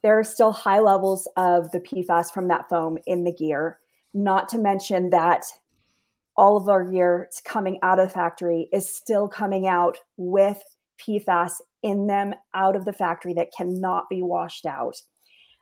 there 0.06 0.20
are 0.20 0.24
still 0.24 0.52
high 0.52 0.80
levels 0.80 1.28
of 1.36 1.72
the 1.72 1.80
PFAS 1.80 2.32
from 2.32 2.48
that 2.50 2.70
foam 2.70 3.00
in 3.08 3.24
the 3.24 3.32
gear, 3.32 3.80
not 4.14 4.48
to 4.50 4.60
mention 4.60 5.10
that 5.10 5.46
all 6.38 6.58
of 6.58 6.70
our 6.70 6.84
gear 6.84 7.28
coming 7.44 7.80
out 7.82 7.98
of 7.98 8.10
the 8.10 8.14
factory 8.14 8.70
is 8.72 8.88
still 8.88 9.28
coming 9.28 9.66
out 9.66 9.98
with 10.16 10.62
PFAS 11.02 11.54
in 11.82 12.06
them 12.06 12.36
out 12.54 12.76
of 12.76 12.86
the 12.86 12.94
factory 12.94 13.34
that 13.34 13.52
cannot 13.58 14.08
be 14.08 14.22
washed 14.22 14.68
out. 14.68 14.96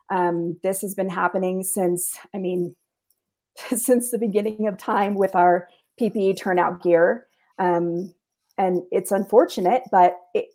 Um, 0.10 0.60
this 0.62 0.82
has 0.82 0.94
been 0.94 1.10
happening 1.10 1.64
since, 1.64 2.20
I 2.36 2.38
mean, 2.38 2.76
since 3.74 4.12
the 4.12 4.20
beginning 4.20 4.68
of 4.68 4.78
time 4.78 5.16
with 5.16 5.36
our 5.36 5.70
PPE 6.02 6.38
turnout 6.38 6.84
gear. 6.84 7.28
Um, 7.60 8.14
and 8.58 8.84
it's 8.92 9.14
unfortunate, 9.14 9.84
but 9.90 10.18
it, 10.34 10.48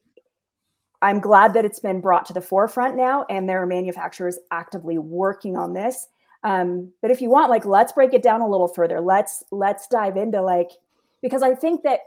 I'm 1.00 1.21
glad 1.21 1.55
that 1.55 1.64
it's 1.64 1.81
been 1.81 2.00
brought 2.00 2.26
to 2.26 2.33
the 2.33 2.40
forefront 2.40 2.97
now, 2.97 3.25
and 3.31 3.49
there 3.49 3.62
are 3.62 3.67
manufacturers 3.67 4.38
actively 4.50 4.99
working 4.99 5.57
on 5.57 5.73
this. 5.73 6.07
Um, 6.43 6.93
but 7.02 7.11
if 7.11 7.21
you 7.21 7.31
want, 7.31 7.50
like, 7.50 7.64
let's 7.64 7.93
break 7.93 8.14
it 8.14 8.23
down 8.23 8.40
a 8.40 8.49
little 8.49 8.69
further. 8.69 9.00
Let's 9.00 9.43
let's 9.50 9.87
dive 9.88 10.17
into 10.17 10.40
like 10.43 10.71
because 11.23 11.43
I 11.43 11.55
think 11.55 11.83
that 11.83 12.00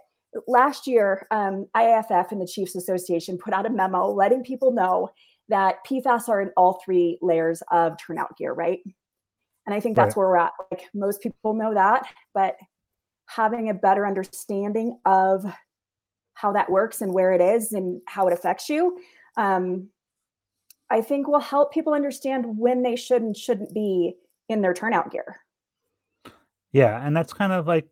last 0.48 0.88
year 0.88 1.28
um, 1.32 1.68
IAFF 1.76 2.32
and 2.32 2.42
the 2.42 2.48
Chiefs 2.48 2.76
Association 2.76 3.38
put 3.38 3.54
out 3.54 3.66
a 3.66 3.70
memo 3.70 4.10
letting 4.10 4.44
people 4.44 4.72
know 4.72 5.10
that 5.50 5.86
PFAS 5.86 6.30
are 6.30 6.42
in 6.42 6.52
all 6.56 6.82
three 6.84 7.18
layers 7.22 7.62
of 7.72 7.98
turnout 7.98 8.38
gear, 8.38 8.54
right? 8.54 8.80
And 9.66 9.76
I 9.76 9.80
think 9.80 9.96
that's 9.96 10.16
right. 10.16 10.18
where 10.18 10.30
we're 10.30 10.38
at. 10.38 10.54
Like 10.72 10.90
most 10.94 11.22
people 11.22 11.54
know 11.54 11.74
that, 11.74 12.04
but 12.34 12.56
having 13.28 13.70
a 13.70 13.74
better 13.74 14.08
understanding 14.08 14.98
of 15.06 15.46
how 16.42 16.52
that 16.52 16.70
works 16.72 17.02
and 17.02 17.14
where 17.14 17.34
it 17.34 17.42
is 17.42 17.72
and 17.72 18.02
how 18.08 18.28
it 18.28 18.34
affects 18.34 18.68
you 18.68 18.98
um, 19.38 19.88
i 20.90 21.02
think 21.02 21.28
will 21.28 21.40
help 21.40 21.72
people 21.72 21.94
understand 21.94 22.46
when 22.58 22.82
they 22.82 22.96
should 22.96 23.22
and 23.22 23.38
shouldn't 23.38 23.74
be 23.74 24.16
in 24.50 24.62
their 24.62 24.74
turnout 24.74 25.12
gear. 25.12 25.38
Yeah 26.74 27.06
and 27.06 27.16
that's 27.16 27.34
kind 27.34 27.54
of 27.54 27.68
like 27.68 27.88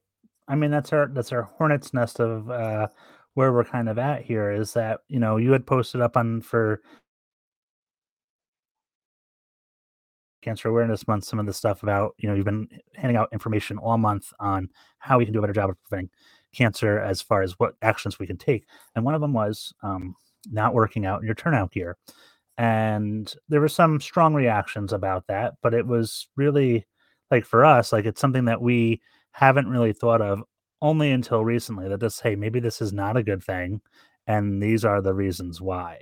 i 0.47 0.55
mean 0.55 0.71
that's 0.71 0.91
our 0.93 1.07
that's 1.07 1.31
our 1.31 1.43
hornet's 1.43 1.93
nest 1.93 2.19
of 2.19 2.49
uh 2.49 2.87
where 3.35 3.53
we're 3.53 3.63
kind 3.63 3.87
of 3.87 3.97
at 3.97 4.23
here 4.23 4.51
is 4.51 4.73
that 4.73 5.01
you 5.07 5.19
know 5.19 5.37
you 5.37 5.51
had 5.51 5.65
posted 5.65 6.01
up 6.01 6.17
on 6.17 6.41
for 6.41 6.81
cancer 10.41 10.69
awareness 10.69 11.07
month 11.07 11.23
some 11.23 11.39
of 11.39 11.45
the 11.45 11.53
stuff 11.53 11.83
about 11.83 12.15
you 12.17 12.27
know 12.27 12.35
you've 12.35 12.45
been 12.45 12.67
handing 12.95 13.17
out 13.17 13.29
information 13.31 13.77
all 13.77 13.97
month 13.97 14.31
on 14.39 14.69
how 14.97 15.17
we 15.17 15.25
can 15.25 15.33
do 15.33 15.39
a 15.39 15.41
better 15.41 15.53
job 15.53 15.69
of 15.69 15.81
preventing 15.83 16.09
cancer 16.53 16.99
as 16.99 17.21
far 17.21 17.41
as 17.41 17.53
what 17.59 17.75
actions 17.81 18.19
we 18.19 18.27
can 18.27 18.37
take. 18.37 18.65
And 18.95 19.05
one 19.05 19.15
of 19.15 19.21
them 19.21 19.33
was 19.33 19.73
um, 19.83 20.15
not 20.51 20.73
working 20.73 21.05
out 21.05 21.21
in 21.21 21.25
your 21.25 21.35
turnout 21.35 21.71
gear. 21.71 21.97
And 22.57 23.33
there 23.47 23.61
were 23.61 23.69
some 23.69 24.01
strong 24.01 24.33
reactions 24.33 24.91
about 24.91 25.27
that, 25.27 25.53
but 25.61 25.73
it 25.73 25.87
was 25.87 26.27
really 26.35 26.85
like 27.31 27.45
for 27.45 27.63
us, 27.63 27.93
like 27.93 28.05
it's 28.05 28.19
something 28.19 28.45
that 28.45 28.61
we 28.61 29.01
haven't 29.31 29.69
really 29.69 29.93
thought 29.93 30.21
of 30.21 30.43
only 30.81 31.11
until 31.11 31.45
recently 31.45 31.87
that 31.87 31.99
this, 31.99 32.19
hey, 32.19 32.35
maybe 32.35 32.59
this 32.59 32.81
is 32.81 32.91
not 32.91 33.17
a 33.17 33.23
good 33.23 33.43
thing. 33.43 33.81
And 34.27 34.61
these 34.61 34.83
are 34.83 35.01
the 35.01 35.13
reasons 35.13 35.61
why. 35.61 35.99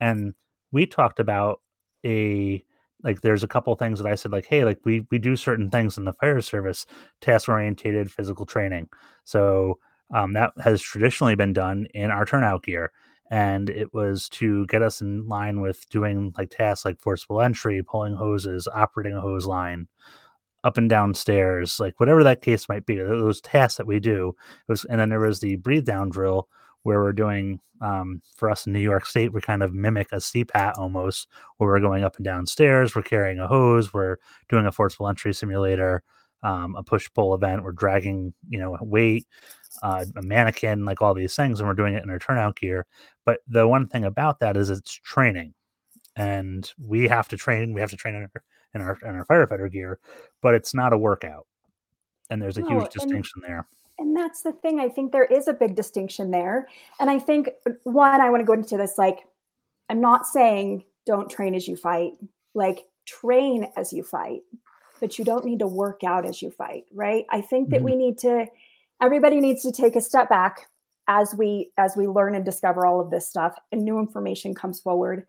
And 0.00 0.34
we 0.72 0.86
talked 0.86 1.20
about 1.20 1.60
a 2.04 2.64
like 3.02 3.20
there's 3.20 3.44
a 3.44 3.48
couple 3.48 3.74
things 3.76 3.98
that 3.98 4.10
I 4.10 4.14
said 4.14 4.32
like 4.32 4.46
hey 4.46 4.64
like 4.64 4.78
we 4.84 5.06
we 5.10 5.18
do 5.18 5.36
certain 5.36 5.70
things 5.70 5.98
in 5.98 6.04
the 6.04 6.12
fire 6.14 6.40
service 6.40 6.86
task 7.20 7.48
orientated 7.48 8.10
physical 8.10 8.46
training. 8.46 8.88
So 9.24 9.78
um, 10.12 10.32
that 10.32 10.52
has 10.62 10.82
traditionally 10.82 11.36
been 11.36 11.52
done 11.52 11.86
in 11.94 12.10
our 12.10 12.24
turnout 12.24 12.64
gear 12.64 12.92
and 13.30 13.70
it 13.70 13.94
was 13.94 14.28
to 14.28 14.66
get 14.66 14.82
us 14.82 15.00
in 15.00 15.28
line 15.28 15.60
with 15.60 15.88
doing 15.88 16.34
like 16.36 16.50
tasks 16.50 16.84
like 16.84 17.00
forcible 17.00 17.40
entry 17.40 17.82
pulling 17.82 18.14
hoses 18.14 18.68
operating 18.74 19.16
a 19.16 19.20
hose 19.20 19.46
line 19.46 19.86
up 20.64 20.76
and 20.76 20.90
down 20.90 21.14
stairs 21.14 21.80
like 21.80 21.98
whatever 21.98 22.22
that 22.24 22.42
case 22.42 22.68
might 22.68 22.84
be 22.84 22.96
those 22.96 23.40
tasks 23.40 23.76
that 23.76 23.86
we 23.86 23.98
do 24.00 24.34
was 24.68 24.84
and 24.86 25.00
then 25.00 25.08
there 25.08 25.20
was 25.20 25.40
the 25.40 25.56
breathe 25.56 25.86
down 25.86 26.10
drill 26.10 26.48
where 26.82 27.00
we're 27.00 27.12
doing 27.12 27.60
um, 27.80 28.20
for 28.36 28.50
us 28.50 28.66
in 28.66 28.72
New 28.72 28.80
York 28.80 29.06
State, 29.06 29.32
we 29.32 29.40
kind 29.40 29.62
of 29.62 29.72
mimic 29.72 30.08
a 30.12 30.16
CPAT 30.16 30.78
almost, 30.78 31.28
where 31.56 31.68
we're 31.68 31.80
going 31.80 32.04
up 32.04 32.16
and 32.16 32.24
down 32.24 32.46
stairs, 32.46 32.94
we're 32.94 33.02
carrying 33.02 33.38
a 33.38 33.46
hose, 33.46 33.92
we're 33.92 34.16
doing 34.48 34.66
a 34.66 34.72
forcible 34.72 35.08
entry 35.08 35.32
simulator, 35.32 36.02
um, 36.42 36.74
a 36.76 36.82
push 36.82 37.08
pull 37.14 37.34
event, 37.34 37.62
we're 37.62 37.72
dragging, 37.72 38.32
you 38.48 38.58
know, 38.58 38.76
weight, 38.80 39.26
uh, 39.82 40.04
a 40.16 40.22
mannequin, 40.22 40.84
like 40.84 41.00
all 41.00 41.14
these 41.14 41.34
things, 41.34 41.60
and 41.60 41.68
we're 41.68 41.74
doing 41.74 41.94
it 41.94 42.02
in 42.02 42.10
our 42.10 42.18
turnout 42.18 42.56
gear. 42.56 42.86
But 43.24 43.40
the 43.48 43.66
one 43.66 43.86
thing 43.86 44.04
about 44.04 44.40
that 44.40 44.56
is 44.56 44.70
it's 44.70 44.92
training, 44.92 45.54
and 46.16 46.70
we 46.78 47.08
have 47.08 47.28
to 47.28 47.36
train. 47.36 47.72
We 47.72 47.80
have 47.80 47.90
to 47.90 47.96
train 47.96 48.14
in 48.14 48.22
our 48.22 48.42
in 48.74 48.80
our, 48.82 48.98
in 49.02 49.16
our 49.16 49.24
firefighter 49.26 49.70
gear, 49.70 49.98
but 50.42 50.54
it's 50.54 50.74
not 50.74 50.92
a 50.92 50.98
workout, 50.98 51.46
and 52.30 52.40
there's 52.42 52.58
a 52.58 52.66
huge 52.66 52.90
distinction 52.90 53.42
there 53.46 53.66
and 54.00 54.16
that's 54.16 54.42
the 54.42 54.52
thing 54.52 54.80
i 54.80 54.88
think 54.88 55.12
there 55.12 55.24
is 55.24 55.46
a 55.46 55.52
big 55.52 55.76
distinction 55.76 56.30
there. 56.30 56.66
And 56.98 57.08
i 57.08 57.18
think 57.18 57.50
one 57.84 58.20
i 58.20 58.28
want 58.30 58.40
to 58.40 58.46
go 58.46 58.54
into 58.54 58.76
this 58.76 58.98
like 58.98 59.20
i'm 59.88 60.00
not 60.00 60.26
saying 60.26 60.84
don't 61.06 61.30
train 61.30 61.54
as 61.54 61.68
you 61.68 61.76
fight 61.76 62.14
like 62.54 62.86
train 63.06 63.68
as 63.76 63.92
you 63.92 64.02
fight 64.02 64.40
but 65.00 65.18
you 65.18 65.24
don't 65.24 65.44
need 65.44 65.60
to 65.60 65.66
work 65.66 66.04
out 66.04 66.26
as 66.26 66.42
you 66.42 66.50
fight 66.50 66.84
right? 66.92 67.24
I 67.30 67.40
think 67.40 67.70
that 67.70 67.76
mm-hmm. 67.76 67.84
we 67.84 67.96
need 67.96 68.18
to 68.18 68.46
everybody 69.00 69.40
needs 69.40 69.62
to 69.62 69.72
take 69.72 69.96
a 69.96 70.00
step 70.00 70.28
back 70.28 70.68
as 71.08 71.34
we 71.34 71.70
as 71.76 71.96
we 71.96 72.06
learn 72.06 72.34
and 72.34 72.44
discover 72.44 72.86
all 72.86 73.00
of 73.00 73.10
this 73.10 73.28
stuff 73.28 73.54
and 73.72 73.84
new 73.84 73.98
information 73.98 74.54
comes 74.54 74.80
forward. 74.80 75.26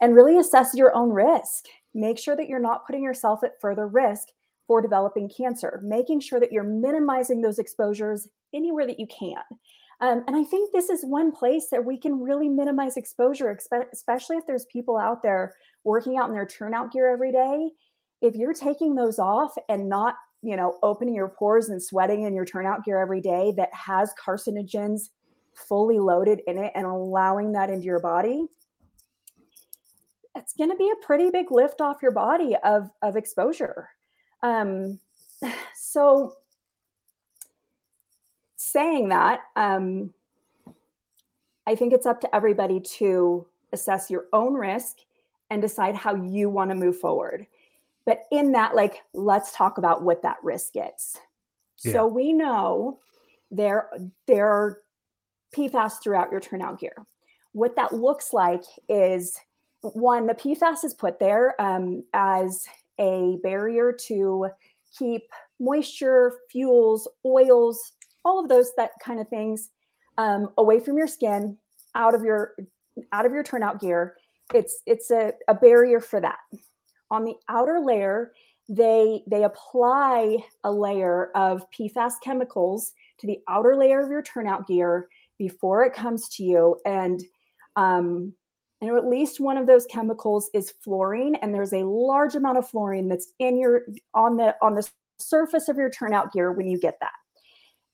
And 0.00 0.14
really 0.14 0.38
assess 0.38 0.74
your 0.74 0.94
own 0.96 1.10
risk. 1.10 1.66
Make 1.92 2.18
sure 2.18 2.34
that 2.34 2.48
you're 2.48 2.58
not 2.58 2.86
putting 2.86 3.02
yourself 3.02 3.44
at 3.44 3.60
further 3.60 3.86
risk 3.86 4.28
for 4.70 4.80
developing 4.80 5.28
cancer, 5.28 5.80
making 5.82 6.20
sure 6.20 6.38
that 6.38 6.52
you're 6.52 6.62
minimizing 6.62 7.42
those 7.42 7.58
exposures 7.58 8.28
anywhere 8.54 8.86
that 8.86 9.00
you 9.00 9.06
can. 9.08 9.42
Um, 10.00 10.22
and 10.28 10.36
I 10.36 10.44
think 10.44 10.70
this 10.70 10.88
is 10.88 11.04
one 11.04 11.32
place 11.32 11.66
that 11.72 11.84
we 11.84 11.96
can 11.96 12.20
really 12.20 12.48
minimize 12.48 12.96
exposure, 12.96 13.58
especially 13.92 14.36
if 14.36 14.46
there's 14.46 14.66
people 14.66 14.96
out 14.96 15.24
there 15.24 15.56
working 15.82 16.18
out 16.18 16.28
in 16.28 16.36
their 16.36 16.46
turnout 16.46 16.92
gear 16.92 17.12
every 17.12 17.32
day. 17.32 17.70
If 18.22 18.36
you're 18.36 18.54
taking 18.54 18.94
those 18.94 19.18
off 19.18 19.52
and 19.68 19.88
not, 19.88 20.14
you 20.40 20.54
know, 20.54 20.78
opening 20.84 21.16
your 21.16 21.30
pores 21.30 21.68
and 21.68 21.82
sweating 21.82 22.22
in 22.22 22.32
your 22.32 22.44
turnout 22.44 22.84
gear 22.84 23.00
every 23.00 23.20
day 23.20 23.52
that 23.56 23.74
has 23.74 24.14
carcinogens 24.24 25.08
fully 25.52 25.98
loaded 25.98 26.42
in 26.46 26.58
it 26.58 26.70
and 26.76 26.86
allowing 26.86 27.50
that 27.54 27.70
into 27.70 27.86
your 27.86 27.98
body, 27.98 28.46
it's 30.36 30.52
going 30.52 30.70
to 30.70 30.76
be 30.76 30.92
a 30.92 31.04
pretty 31.04 31.28
big 31.28 31.50
lift 31.50 31.80
off 31.80 32.00
your 32.00 32.12
body 32.12 32.54
of, 32.62 32.88
of 33.02 33.16
exposure. 33.16 33.88
Um, 34.42 34.98
so 35.74 36.36
saying 38.56 39.08
that, 39.08 39.40
um, 39.56 40.12
I 41.66 41.74
think 41.74 41.92
it's 41.92 42.06
up 42.06 42.20
to 42.22 42.34
everybody 42.34 42.80
to 42.98 43.46
assess 43.72 44.10
your 44.10 44.26
own 44.32 44.54
risk 44.54 44.96
and 45.50 45.60
decide 45.60 45.94
how 45.94 46.14
you 46.14 46.48
want 46.48 46.70
to 46.70 46.76
move 46.76 46.98
forward. 46.98 47.46
But 48.06 48.26
in 48.32 48.52
that, 48.52 48.74
like, 48.74 49.02
let's 49.12 49.52
talk 49.52 49.78
about 49.78 50.02
what 50.02 50.22
that 50.22 50.38
risk 50.42 50.72
is. 50.74 51.16
Yeah. 51.84 51.92
So 51.92 52.06
we 52.06 52.32
know 52.32 52.98
there, 53.50 53.88
there 54.26 54.48
are 54.48 54.78
PFAS 55.54 56.02
throughout 56.02 56.30
your 56.30 56.40
turnout 56.40 56.80
gear. 56.80 56.94
What 57.52 57.76
that 57.76 57.92
looks 57.92 58.32
like 58.32 58.64
is 58.88 59.38
one, 59.82 60.26
the 60.26 60.34
PFAS 60.34 60.84
is 60.84 60.94
put 60.94 61.18
there 61.18 61.60
um, 61.60 62.04
as 62.12 62.64
a 63.00 63.38
barrier 63.42 63.92
to 64.06 64.48
keep 64.96 65.22
moisture, 65.58 66.38
fuels, 66.50 67.08
oils, 67.24 67.92
all 68.24 68.38
of 68.38 68.48
those 68.48 68.72
that 68.76 68.90
kind 69.02 69.20
of 69.20 69.28
things 69.28 69.70
um, 70.18 70.50
away 70.58 70.80
from 70.80 70.98
your 70.98 71.06
skin, 71.06 71.56
out 71.94 72.14
of 72.14 72.22
your 72.22 72.54
out 73.12 73.26
of 73.26 73.32
your 73.32 73.42
turnout 73.42 73.80
gear. 73.80 74.16
It's 74.54 74.82
it's 74.86 75.10
a, 75.10 75.32
a 75.48 75.54
barrier 75.54 76.00
for 76.00 76.20
that. 76.20 76.38
On 77.10 77.24
the 77.24 77.34
outer 77.48 77.80
layer, 77.80 78.32
they 78.68 79.22
they 79.28 79.44
apply 79.44 80.38
a 80.64 80.70
layer 80.70 81.30
of 81.34 81.64
PFAS 81.70 82.14
chemicals 82.22 82.92
to 83.18 83.26
the 83.26 83.38
outer 83.48 83.76
layer 83.76 84.00
of 84.00 84.10
your 84.10 84.22
turnout 84.22 84.66
gear 84.66 85.08
before 85.38 85.84
it 85.84 85.94
comes 85.94 86.28
to 86.28 86.42
you, 86.42 86.76
and 86.84 87.22
um, 87.76 88.34
and 88.80 88.96
at 88.96 89.06
least 89.06 89.40
one 89.40 89.56
of 89.56 89.66
those 89.66 89.86
chemicals 89.86 90.50
is 90.54 90.72
fluorine, 90.82 91.34
and 91.36 91.54
there's 91.54 91.72
a 91.72 91.84
large 91.84 92.34
amount 92.34 92.58
of 92.58 92.68
fluorine 92.68 93.08
that's 93.08 93.28
in 93.38 93.58
your 93.58 93.82
on 94.14 94.36
the 94.36 94.54
on 94.62 94.74
the 94.74 94.88
surface 95.18 95.68
of 95.68 95.76
your 95.76 95.90
turnout 95.90 96.32
gear 96.32 96.52
when 96.52 96.66
you 96.66 96.78
get 96.78 96.98
that. 97.00 97.12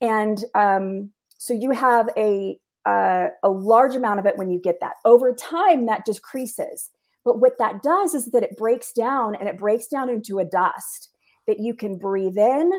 And 0.00 0.44
um, 0.54 1.10
so 1.38 1.54
you 1.54 1.70
have 1.70 2.08
a, 2.16 2.58
uh, 2.84 3.28
a 3.42 3.48
large 3.48 3.94
amount 3.94 4.20
of 4.20 4.26
it 4.26 4.36
when 4.36 4.50
you 4.50 4.60
get 4.60 4.80
that. 4.80 4.94
Over 5.04 5.32
time, 5.32 5.86
that 5.86 6.04
decreases. 6.04 6.90
But 7.24 7.40
what 7.40 7.58
that 7.58 7.82
does 7.82 8.14
is 8.14 8.26
that 8.26 8.42
it 8.42 8.56
breaks 8.56 8.92
down 8.92 9.34
and 9.34 9.48
it 9.48 9.58
breaks 9.58 9.88
down 9.88 10.08
into 10.08 10.38
a 10.38 10.44
dust 10.44 11.10
that 11.46 11.58
you 11.58 11.74
can 11.74 11.96
breathe 11.96 12.38
in, 12.38 12.70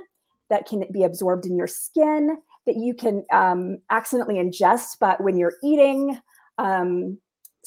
that 0.50 0.66
can 0.66 0.86
be 0.92 1.04
absorbed 1.04 1.46
in 1.46 1.58
your 1.58 1.68
skin, 1.68 2.38
that 2.66 2.78
you 2.78 2.94
can 2.94 3.26
um, 3.32 3.80
accidentally 3.90 4.36
ingest, 4.36 4.98
but 5.00 5.22
when 5.22 5.38
you're 5.38 5.56
eating. 5.64 6.20
Um, 6.58 7.20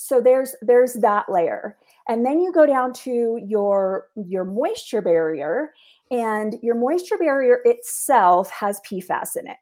so 0.03 0.19
there's 0.19 0.57
there's 0.63 0.95
that 0.95 1.29
layer, 1.29 1.77
and 2.09 2.25
then 2.25 2.41
you 2.41 2.53
go 2.53 2.65
down 2.65 2.95
to 2.95 3.39
your 3.47 4.07
your 4.17 4.45
moisture 4.45 5.03
barrier, 5.03 5.75
and 6.11 6.57
your 6.63 6.75
moisture 6.75 7.19
barrier 7.19 7.61
itself 7.67 8.51
has 8.51 8.81
PFAS 8.91 9.37
in 9.37 9.47
it. 9.47 9.59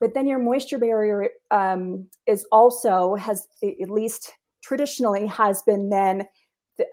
But 0.00 0.14
then 0.14 0.26
your 0.26 0.38
moisture 0.38 0.78
barrier 0.78 1.28
um, 1.50 2.06
is 2.26 2.46
also 2.50 3.16
has 3.16 3.48
at 3.62 3.90
least 3.90 4.32
traditionally 4.62 5.26
has 5.26 5.60
been 5.62 5.90
then 5.90 6.26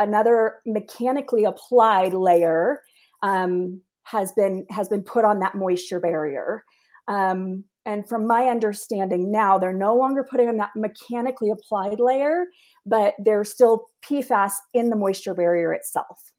another 0.02 0.56
mechanically 0.66 1.46
applied 1.46 2.14
layer 2.14 2.82
um, 3.22 3.80
has 4.04 4.34
been 4.34 4.66
has 4.70 4.90
been 4.90 5.04
put 5.04 5.24
on 5.24 5.40
that 5.40 5.56
moisture 5.56 6.02
barrier. 6.02 6.66
Um, 7.08 7.64
and 7.86 8.08
from 8.08 8.26
my 8.26 8.46
understanding 8.46 9.32
now, 9.32 9.58
they're 9.58 9.74
no 9.74 9.96
longer 9.96 10.24
putting 10.24 10.48
on 10.48 10.58
that 10.58 10.72
mechanically 10.76 11.50
applied 11.50 12.00
layer, 12.00 12.46
but 12.86 13.16
there's 13.20 13.50
still 13.50 13.90
PFAS 14.06 14.54
in 14.74 14.90
the 14.90 14.96
moisture 14.96 15.34
barrier 15.34 15.74
itself. 15.74 16.32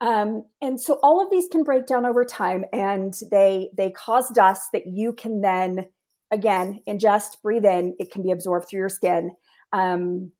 Um, 0.00 0.44
and 0.60 0.80
so 0.80 0.98
all 1.02 1.22
of 1.22 1.30
these 1.30 1.48
can 1.48 1.62
break 1.62 1.86
down 1.86 2.04
over 2.04 2.24
time 2.24 2.64
and 2.72 3.14
they 3.30 3.70
they 3.76 3.90
cause 3.90 4.28
dust 4.30 4.70
that 4.72 4.86
you 4.86 5.12
can 5.12 5.40
then 5.40 5.86
again 6.30 6.80
ingest, 6.86 7.40
breathe 7.42 7.64
in, 7.64 7.94
it 7.98 8.10
can 8.10 8.22
be 8.22 8.32
absorbed 8.32 8.68
through 8.68 8.80
your 8.80 8.88
skin. 8.88 9.30
Um, 9.72 10.32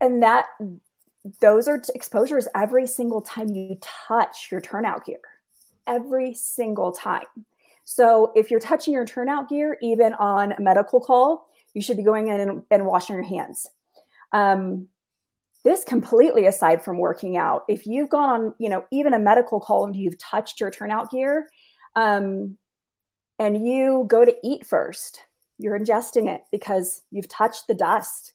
and 0.00 0.22
that 0.22 0.46
those 1.40 1.66
are 1.66 1.82
exposures 1.94 2.46
every 2.54 2.86
single 2.86 3.20
time 3.20 3.48
you 3.48 3.78
touch 3.80 4.48
your 4.50 4.60
turnout 4.60 5.04
gear. 5.04 5.20
Every 5.86 6.34
single 6.34 6.92
time. 6.92 7.26
So 7.84 8.32
if 8.36 8.50
you're 8.50 8.60
touching 8.60 8.92
your 8.92 9.06
turnout 9.06 9.48
gear, 9.48 9.78
even 9.80 10.12
on 10.14 10.52
a 10.52 10.60
medical 10.60 11.00
call, 11.00 11.47
you 11.74 11.82
should 11.82 11.96
be 11.96 12.02
going 12.02 12.28
in 12.28 12.40
and, 12.40 12.62
and 12.70 12.86
washing 12.86 13.16
your 13.16 13.24
hands. 13.24 13.66
Um, 14.32 14.88
this 15.64 15.84
completely 15.84 16.46
aside 16.46 16.82
from 16.82 16.98
working 16.98 17.36
out 17.36 17.64
if 17.68 17.86
you've 17.86 18.08
gone 18.08 18.30
on 18.30 18.54
you 18.58 18.68
know 18.68 18.84
even 18.90 19.14
a 19.14 19.18
medical 19.18 19.60
call 19.60 19.84
and 19.84 19.96
you've 19.96 20.18
touched 20.18 20.60
your 20.60 20.70
turnout 20.70 21.10
gear 21.10 21.48
um, 21.96 22.56
and 23.38 23.66
you 23.66 24.06
go 24.08 24.24
to 24.24 24.34
eat 24.42 24.66
first 24.66 25.20
you're 25.58 25.78
ingesting 25.78 26.32
it 26.32 26.42
because 26.52 27.02
you've 27.10 27.28
touched 27.28 27.66
the 27.66 27.74
dust 27.74 28.32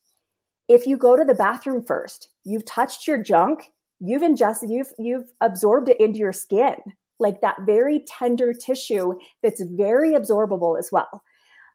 if 0.67 0.86
you 0.86 0.98
go 0.98 1.15
to 1.15 1.26
the 1.26 1.34
bathroom 1.34 1.84
first 1.84 2.30
you've 2.43 2.65
touched 2.65 3.08
your 3.08 3.17
junk 3.17 3.72
you've 4.00 4.24
ingested 4.24 4.69
you've 4.69 4.93
you've 5.00 5.32
absorbed 5.41 5.89
it 5.89 6.00
into 6.00 6.19
your 6.19 6.34
skin 6.34 6.76
like 7.19 7.41
that 7.41 7.58
very 7.65 8.04
tender 8.08 8.54
tissue 8.54 9.13
that's 9.41 9.62
very 9.62 10.12
absorbable 10.12 10.78
as 10.78 10.91
well 10.91 11.24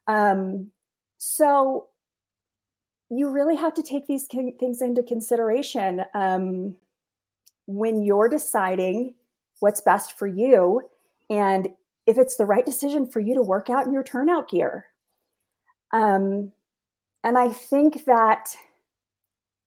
um, 0.07 0.71
so 1.19 1.87
you 3.09 3.29
really 3.29 3.55
have 3.55 3.73
to 3.73 3.83
take 3.83 4.07
these 4.07 4.25
things 4.25 4.81
into 4.81 5.03
consideration 5.03 6.03
um, 6.13 6.75
when 7.65 8.01
you're 8.01 8.29
deciding 8.29 9.13
what's 9.59 9.81
best 9.81 10.17
for 10.17 10.27
you 10.27 10.81
and 11.29 11.67
if 12.07 12.17
it's 12.17 12.37
the 12.37 12.45
right 12.45 12.65
decision 12.65 13.05
for 13.05 13.19
you 13.19 13.35
to 13.35 13.41
work 13.41 13.69
out 13.69 13.85
in 13.85 13.93
your 13.93 14.03
turnout 14.03 14.49
gear. 14.49 14.85
Um, 15.91 16.51
and 17.23 17.37
I 17.37 17.49
think 17.49 18.05
that 18.05 18.55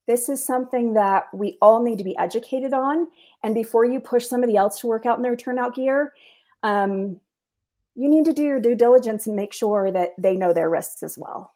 this 0.06 0.28
is 0.28 0.44
something 0.44 0.94
that 0.94 1.26
we 1.34 1.58
all 1.60 1.82
need 1.82 1.98
to 1.98 2.04
be 2.04 2.16
educated 2.16 2.72
on. 2.72 3.08
And 3.44 3.54
before 3.54 3.84
you 3.84 4.00
push 4.00 4.26
somebody 4.26 4.56
else 4.56 4.80
to 4.80 4.86
work 4.86 5.04
out 5.04 5.18
in 5.18 5.22
their 5.22 5.36
turnout 5.36 5.74
gear, 5.74 6.14
um, 6.62 7.20
you 7.94 8.08
need 8.08 8.24
to 8.24 8.32
do 8.32 8.42
your 8.42 8.60
due 8.60 8.74
diligence 8.74 9.26
and 9.26 9.36
make 9.36 9.52
sure 9.52 9.90
that 9.90 10.10
they 10.18 10.36
know 10.36 10.52
their 10.52 10.70
risks 10.70 11.02
as 11.02 11.18
well. 11.18 11.54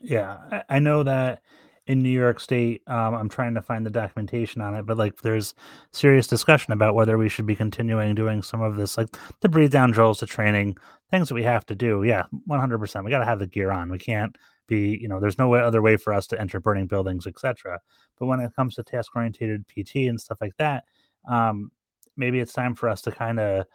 Yeah, 0.00 0.62
I, 0.68 0.78
know 0.78 1.02
that 1.02 1.40
in 1.86 2.02
New 2.02 2.10
York 2.10 2.38
State, 2.38 2.82
um, 2.86 3.14
I'm 3.14 3.28
trying 3.28 3.54
to 3.54 3.62
find 3.62 3.84
the 3.84 3.90
documentation 3.90 4.60
on 4.60 4.74
it, 4.74 4.84
but 4.84 4.98
like 4.98 5.22
there's 5.22 5.54
serious 5.92 6.26
discussion 6.26 6.72
about 6.72 6.94
whether 6.94 7.16
we 7.16 7.28
should 7.28 7.46
be 7.46 7.56
continuing 7.56 8.14
doing 8.14 8.42
some 8.42 8.60
of 8.60 8.76
this, 8.76 8.98
like 8.98 9.08
the 9.40 9.48
breathe 9.48 9.72
down 9.72 9.90
drills, 9.90 10.20
the 10.20 10.26
training, 10.26 10.76
things 11.10 11.28
that 11.28 11.34
we 11.34 11.42
have 11.44 11.64
to 11.66 11.74
do. 11.74 12.02
Yeah, 12.02 12.24
100%. 12.48 13.04
We 13.04 13.10
got 13.10 13.20
to 13.20 13.24
have 13.24 13.38
the 13.38 13.46
gear 13.46 13.70
on. 13.70 13.90
We 13.90 13.98
can't 13.98 14.36
be, 14.66 14.98
you 15.00 15.08
know, 15.08 15.18
there's 15.18 15.38
no 15.38 15.48
way, 15.48 15.60
other 15.60 15.82
way 15.82 15.96
for 15.96 16.12
us 16.12 16.26
to 16.28 16.40
enter 16.40 16.60
burning 16.60 16.86
buildings, 16.86 17.26
etc. 17.26 17.80
But 18.18 18.26
when 18.26 18.40
it 18.40 18.54
comes 18.54 18.74
to 18.74 18.82
task 18.82 19.14
oriented 19.14 19.64
PT 19.68 19.96
and 20.08 20.20
stuff 20.20 20.38
like 20.40 20.56
that, 20.58 20.84
um, 21.28 21.70
maybe 22.16 22.40
it's 22.40 22.52
time 22.52 22.74
for 22.74 22.88
us 22.88 23.00
to 23.02 23.12
kind 23.12 23.40
of 23.40 23.66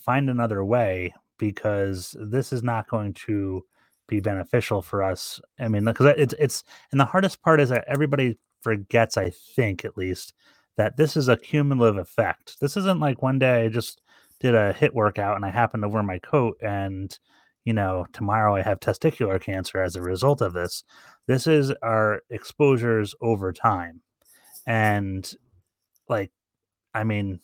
find 0.00 0.28
another 0.28 0.64
way 0.64 1.12
because 1.38 2.16
this 2.20 2.52
is 2.52 2.62
not 2.62 2.88
going 2.88 3.14
to 3.14 3.64
be 4.08 4.20
beneficial 4.20 4.82
for 4.82 5.02
us. 5.02 5.40
I 5.58 5.68
mean, 5.68 5.84
because 5.84 6.14
it's 6.18 6.34
it's 6.38 6.64
and 6.92 7.00
the 7.00 7.04
hardest 7.04 7.42
part 7.42 7.60
is 7.60 7.70
that 7.70 7.84
everybody 7.88 8.38
forgets, 8.62 9.16
I 9.16 9.30
think 9.30 9.84
at 9.84 9.96
least, 9.96 10.34
that 10.76 10.96
this 10.96 11.16
is 11.16 11.28
a 11.28 11.36
cumulative 11.36 11.98
effect. 11.98 12.56
This 12.60 12.76
isn't 12.76 13.00
like 13.00 13.22
one 13.22 13.38
day 13.38 13.64
I 13.64 13.68
just 13.68 14.02
did 14.40 14.54
a 14.54 14.74
HIIT 14.74 14.92
workout 14.92 15.36
and 15.36 15.44
I 15.44 15.50
happened 15.50 15.82
to 15.84 15.88
wear 15.88 16.02
my 16.02 16.18
coat 16.18 16.58
and 16.60 17.16
you 17.64 17.72
know 17.72 18.06
tomorrow 18.12 18.56
I 18.56 18.62
have 18.62 18.80
testicular 18.80 19.40
cancer 19.40 19.80
as 19.82 19.96
a 19.96 20.02
result 20.02 20.40
of 20.42 20.52
this. 20.52 20.84
This 21.26 21.46
is 21.46 21.72
our 21.82 22.20
exposures 22.30 23.14
over 23.22 23.52
time, 23.52 24.02
and 24.66 25.30
like, 26.08 26.30
I 26.92 27.04
mean, 27.04 27.40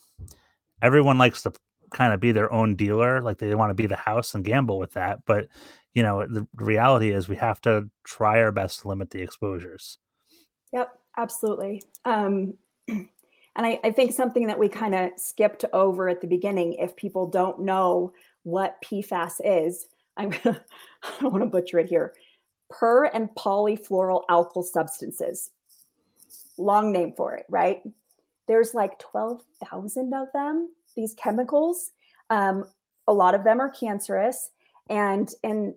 everyone 0.81 1.17
likes 1.17 1.43
to 1.43 1.53
kind 1.91 2.13
of 2.13 2.19
be 2.19 2.31
their 2.31 2.51
own 2.51 2.75
dealer 2.75 3.21
like 3.21 3.37
they 3.37 3.53
want 3.55 3.69
to 3.69 3.75
be 3.75 3.87
the 3.87 3.95
house 3.95 4.33
and 4.33 4.45
gamble 4.45 4.79
with 4.79 4.93
that 4.93 5.19
but 5.25 5.47
you 5.93 6.01
know 6.03 6.25
the 6.25 6.47
reality 6.55 7.11
is 7.11 7.27
we 7.27 7.35
have 7.35 7.59
to 7.61 7.89
try 8.03 8.41
our 8.41 8.51
best 8.51 8.81
to 8.81 8.87
limit 8.87 9.09
the 9.09 9.21
exposures 9.21 9.97
yep 10.73 10.97
absolutely 11.17 11.81
um, 12.05 12.53
and 12.87 13.07
I, 13.57 13.79
I 13.83 13.91
think 13.91 14.13
something 14.13 14.47
that 14.47 14.57
we 14.57 14.69
kind 14.69 14.95
of 14.95 15.11
skipped 15.17 15.65
over 15.73 16.07
at 16.07 16.21
the 16.21 16.27
beginning 16.27 16.73
if 16.73 16.95
people 16.95 17.27
don't 17.27 17.59
know 17.59 18.13
what 18.43 18.77
pfas 18.83 19.33
is 19.43 19.87
I'm 20.17 20.29
gonna, 20.29 20.61
I 21.03 21.09
don't 21.21 21.31
want 21.31 21.43
to 21.43 21.49
butcher 21.49 21.79
it 21.79 21.87
here. 21.87 22.13
Per 22.69 23.05
and 23.05 23.29
polyfluoral 23.29 24.23
alkyl 24.29 24.63
substances. 24.63 25.51
Long 26.57 26.91
name 26.91 27.13
for 27.15 27.35
it, 27.35 27.45
right? 27.49 27.81
There's 28.47 28.73
like 28.73 28.99
12,000 28.99 30.13
of 30.13 30.27
them, 30.33 30.69
these 30.95 31.13
chemicals. 31.15 31.91
Um, 32.29 32.65
a 33.07 33.13
lot 33.13 33.35
of 33.35 33.43
them 33.43 33.59
are 33.59 33.69
cancerous. 33.69 34.49
And 34.89 35.29
in, 35.43 35.75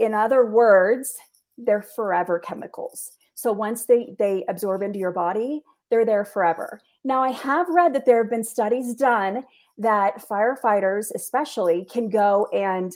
in 0.00 0.14
other 0.14 0.46
words, 0.46 1.14
they're 1.58 1.82
forever 1.82 2.38
chemicals. 2.38 3.12
So 3.34 3.52
once 3.52 3.86
they, 3.86 4.14
they 4.18 4.44
absorb 4.48 4.82
into 4.82 4.98
your 4.98 5.12
body, 5.12 5.62
they're 5.90 6.04
there 6.04 6.24
forever. 6.24 6.80
Now, 7.04 7.22
I 7.22 7.30
have 7.30 7.68
read 7.68 7.92
that 7.94 8.06
there 8.06 8.22
have 8.22 8.30
been 8.30 8.44
studies 8.44 8.94
done 8.94 9.44
that 9.78 10.26
firefighters, 10.26 11.10
especially, 11.14 11.84
can 11.84 12.08
go 12.08 12.46
and 12.52 12.94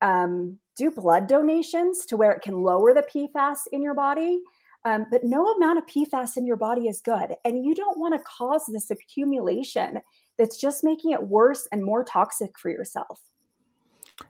um, 0.00 0.58
do 0.76 0.90
blood 0.90 1.26
donations 1.26 2.06
to 2.06 2.16
where 2.16 2.32
it 2.32 2.42
can 2.42 2.62
lower 2.62 2.94
the 2.94 3.02
PFAS 3.02 3.58
in 3.72 3.82
your 3.82 3.94
body. 3.94 4.40
Um, 4.84 5.06
but 5.10 5.24
no 5.24 5.52
amount 5.52 5.78
of 5.78 5.86
PFAS 5.86 6.36
in 6.36 6.46
your 6.46 6.56
body 6.56 6.86
is 6.88 7.00
good. 7.00 7.34
And 7.44 7.64
you 7.64 7.74
don't 7.74 7.98
want 7.98 8.14
to 8.14 8.20
cause 8.24 8.64
this 8.68 8.90
accumulation 8.90 10.00
that's 10.38 10.56
just 10.56 10.84
making 10.84 11.12
it 11.12 11.22
worse 11.22 11.68
and 11.72 11.84
more 11.84 12.04
toxic 12.04 12.58
for 12.58 12.70
yourself. 12.70 13.20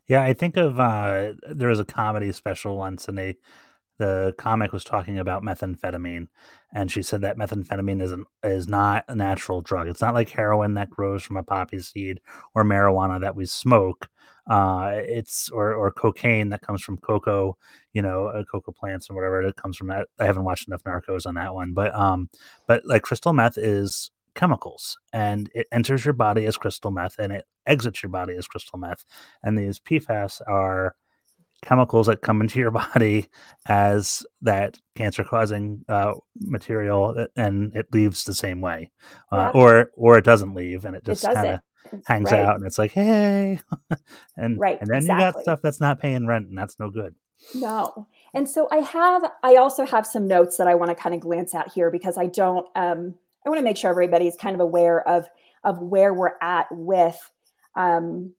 Yeah, 0.07 0.23
I 0.23 0.33
think 0.33 0.57
of 0.57 0.81
uh 0.81 1.35
there 1.51 1.69
was 1.69 1.81
a 1.81 1.85
comedy 1.85 2.33
special 2.33 2.77
once 2.77 3.09
and 3.09 3.17
they 3.17 3.37
the 3.99 4.35
comic 4.39 4.73
was 4.73 4.85
talking 4.85 5.19
about 5.19 5.43
methamphetamine 5.43 6.29
and 6.73 6.91
she 6.91 7.03
said 7.03 7.23
that 7.23 7.37
methamphetamine 7.37 8.03
is 8.03 8.15
is 8.45 8.69
not 8.69 9.05
a 9.09 9.15
natural 9.15 9.61
drug. 9.61 9.89
It's 9.89 10.01
not 10.01 10.15
like 10.15 10.29
heroin 10.29 10.75
that 10.75 10.91
grows 10.91 11.23
from 11.23 11.37
a 11.37 11.43
poppy 11.43 11.79
seed 11.81 12.21
or 12.55 12.65
marijuana 12.65 13.21
that 13.21 13.37
we 13.37 13.47
smoke. 13.47 14.09
Uh, 14.49 14.93
it's 14.95 15.51
or 15.51 15.75
or 15.75 15.91
cocaine 15.91 16.49
that 16.49 16.63
comes 16.63 16.83
from 16.83 16.97
cocoa, 16.99 17.57
you 17.93 18.01
know, 18.01 18.27
uh, 18.29 18.45
cocoa 18.45 18.73
plants 18.73 19.09
and 19.09 19.17
whatever 19.17 19.43
it 19.43 19.57
comes 19.57 19.77
from. 19.77 19.89
That 19.89 20.09
I 20.19 20.25
haven't 20.25 20.45
watched 20.45 20.69
enough 20.69 20.85
Narcos 20.85 21.27
on 21.27 21.35
that 21.35 21.55
one, 21.55 21.75
but 21.75 21.95
um, 21.95 22.31
but 22.67 22.83
like 22.87 23.03
crystal 23.03 23.35
meth 23.35 23.59
is 23.59 24.11
chemicals 24.39 24.97
and 25.13 25.51
it 25.53 25.67
enters 25.73 26.05
your 26.05 26.15
body 26.15 26.47
as 26.47 26.57
crystal 26.57 26.93
meth 26.93 27.19
and 27.19 27.33
it 27.33 27.45
exits 27.67 28.03
your 28.03 28.11
body 28.11 28.35
as 28.37 28.47
crystal 28.47 28.79
meth, 28.79 29.05
and 29.43 29.59
these 29.59 29.81
PFAS 29.81 30.41
are 30.47 30.95
chemicals 31.63 32.07
that 32.07 32.23
come 32.23 32.41
into 32.41 32.61
your 32.61 32.71
body 32.95 33.29
as 33.67 34.25
that 34.41 34.79
cancer 34.95 35.25
causing 35.25 35.85
uh, 35.89 36.15
material 36.41 37.27
and 37.37 37.75
it 37.75 37.87
leaves 37.93 38.23
the 38.25 38.35
same 38.35 38.61
way 38.61 38.91
uh, 39.33 39.51
yeah. 39.53 39.61
or 39.61 39.91
or 39.95 40.17
it 40.17 40.25
doesn't 40.25 40.55
leave 40.55 40.85
and 40.85 40.95
it 40.95 41.05
just 41.05 41.25
kind 41.25 41.49
of 41.49 41.61
hangs 42.07 42.31
right. 42.31 42.45
out 42.45 42.57
and 42.57 42.65
it's 42.65 42.79
like 42.79 42.93
hey 42.93 43.59
and 44.37 44.61
right 44.61 44.81
and 44.81 44.89
then 44.89 44.99
exactly. 44.99 45.27
you 45.27 45.33
got 45.33 45.43
stuff 45.43 45.61
that's 45.63 45.81
not 45.81 46.01
paying 46.01 46.27
rent 46.27 46.47
and 46.47 46.57
that's 46.57 46.79
no 46.79 46.91
good 46.91 47.15
no 47.55 48.07
and 48.35 48.49
so 48.49 48.69
i 48.71 48.77
have 48.77 49.29
i 49.43 49.57
also 49.57 49.85
have 49.85 50.07
some 50.07 50.29
notes 50.29 50.59
that 50.59 50.69
i 50.69 50.75
want 50.75 50.91
to 50.91 50.95
kind 50.95 51.15
of 51.15 51.21
glance 51.21 51.55
at 51.55 51.73
here 51.73 51.91
because 51.91 52.19
i 52.19 52.27
don't 52.27 52.69
um 52.77 53.15
i 53.49 53.51
want 53.51 53.59
to 53.59 53.65
make 53.65 53.77
sure 53.77 53.91
everybody's 53.91 54.37
kind 54.37 54.55
of 54.55 54.61
aware 54.61 55.07
of 55.09 55.27
of 55.65 55.79
where 55.81 56.13
we're 56.15 56.37
at 56.43 56.67
with 56.71 57.19
um 57.75 58.33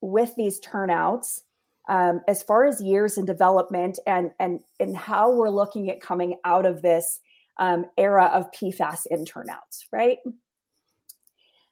with 0.00 0.34
these 0.36 0.60
turnouts 0.60 1.42
um, 1.88 2.20
as 2.26 2.42
far 2.42 2.64
as 2.64 2.80
years 2.80 3.16
in 3.16 3.24
development 3.24 3.98
and 4.06 4.30
and 4.40 4.60
and 4.80 4.96
how 4.96 5.32
we're 5.32 5.50
looking 5.50 5.90
at 5.90 6.00
coming 6.00 6.36
out 6.44 6.66
of 6.66 6.82
this 6.82 7.20
um, 7.58 7.86
era 7.96 8.26
of 8.26 8.50
PFAS 8.52 9.06
in 9.10 9.24
turnouts, 9.24 9.86
right? 9.92 10.18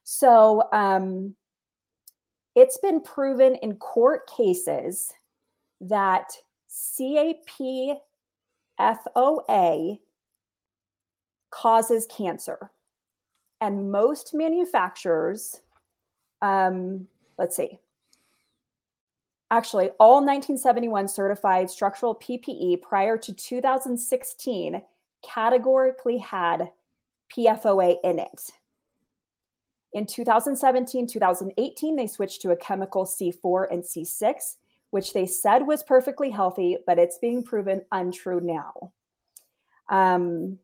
So 0.05 0.68
um, 0.72 1.35
it's 2.55 2.79
been 2.79 3.00
proven 3.00 3.57
in 3.57 3.77
court 3.77 4.29
cases 4.29 5.12
that 5.81 6.31
C8 6.70 7.98
PFOA 8.81 9.98
causes 11.55 12.07
cancer, 12.07 12.71
and 13.61 13.93
most 13.93 14.35
manufacturers, 14.35 15.61
um, 16.43 17.07
let's 17.38 17.57
see, 17.57 17.79
actually 19.53 19.90
all 20.01 20.17
1971 20.17 21.07
certified 21.07 21.71
structural 21.71 22.17
PPE 22.17 22.83
prior 22.83 23.17
to 23.17 23.33
2016 23.33 24.83
categorically 25.23 26.19
had 26.19 26.71
PFOA 27.35 27.97
in 28.03 28.19
it. 28.19 28.51
In 29.93 30.07
2017, 30.07 31.07
2018, 31.07 31.95
they 31.95 32.09
switched 32.09 32.43
to 32.43 32.51
a 32.51 32.57
chemical 32.57 33.05
C4 33.05 33.67
and 33.71 33.85
C6, 33.85 34.57
which 34.90 35.12
they 35.12 35.25
said 35.25 35.69
was 35.69 35.85
perfectly 35.85 36.31
healthy, 36.31 36.79
but 36.85 36.99
it's 36.99 37.19
being 37.19 37.45
proven 37.45 37.83
untrue 37.93 38.40
now. 38.40 38.93
Um, 39.88 40.59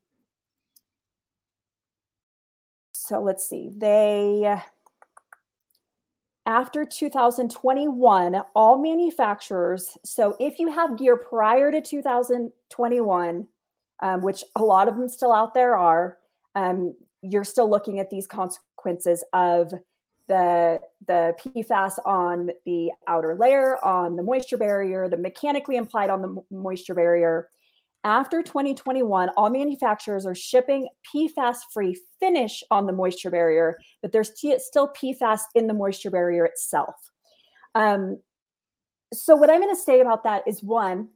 so 3.11 3.21
let's 3.21 3.49
see. 3.49 3.71
They 3.77 4.57
after 6.47 6.85
2021, 6.85 8.43
all 8.55 8.79
manufacturers, 8.79 9.99
so 10.05 10.37
if 10.39 10.61
you 10.61 10.71
have 10.71 10.97
gear 10.97 11.17
prior 11.17 11.73
to 11.73 11.81
2021, 11.81 13.47
um, 14.03 14.23
which 14.23 14.45
a 14.55 14.63
lot 14.63 14.87
of 14.87 14.97
them 14.97 15.09
still 15.09 15.33
out 15.33 15.55
there 15.55 15.77
are, 15.77 16.19
um, 16.55 16.95
you're 17.21 17.45
still 17.45 17.69
looking 17.69 17.99
at 17.99 18.11
these 18.11 18.29
consequences 18.29 19.25
of 19.33 19.73
the 20.29 20.81
the 21.09 21.35
PFAS 21.41 21.99
on 22.07 22.51
the 22.65 22.93
outer 23.09 23.35
layer, 23.35 23.85
on 23.85 24.15
the 24.15 24.23
moisture 24.23 24.57
barrier, 24.57 25.09
the 25.09 25.17
mechanically 25.17 25.75
implied 25.75 26.11
on 26.11 26.23
the 26.23 26.43
moisture 26.53 26.95
barrier, 26.95 27.49
after 28.05 28.43
2021, 28.43 29.29
all 29.37 29.51
manufacturers 29.51 30.25
are 30.25 30.35
shipping 30.35 30.89
PFAS 31.15 31.59
free 31.73 32.01
finish 32.19 32.63
on 32.71 32.87
the 32.87 32.93
moisture 32.93 33.31
barrier, 33.31 33.79
but 34.01 34.11
there's 34.11 34.33
still 34.33 34.89
PFAS 34.89 35.41
in 35.55 35.67
the 35.67 35.75
moisture 35.75 36.11
barrier 36.11 36.47
itself. 36.47 36.95
Um, 37.75 38.19
so, 39.13 39.37
what 39.37 39.51
I'm 39.51 39.61
going 39.61 39.75
to 39.75 39.81
say 39.81 40.01
about 40.01 40.25
that 40.25 40.45
is 40.47 40.63
one, 40.63 41.09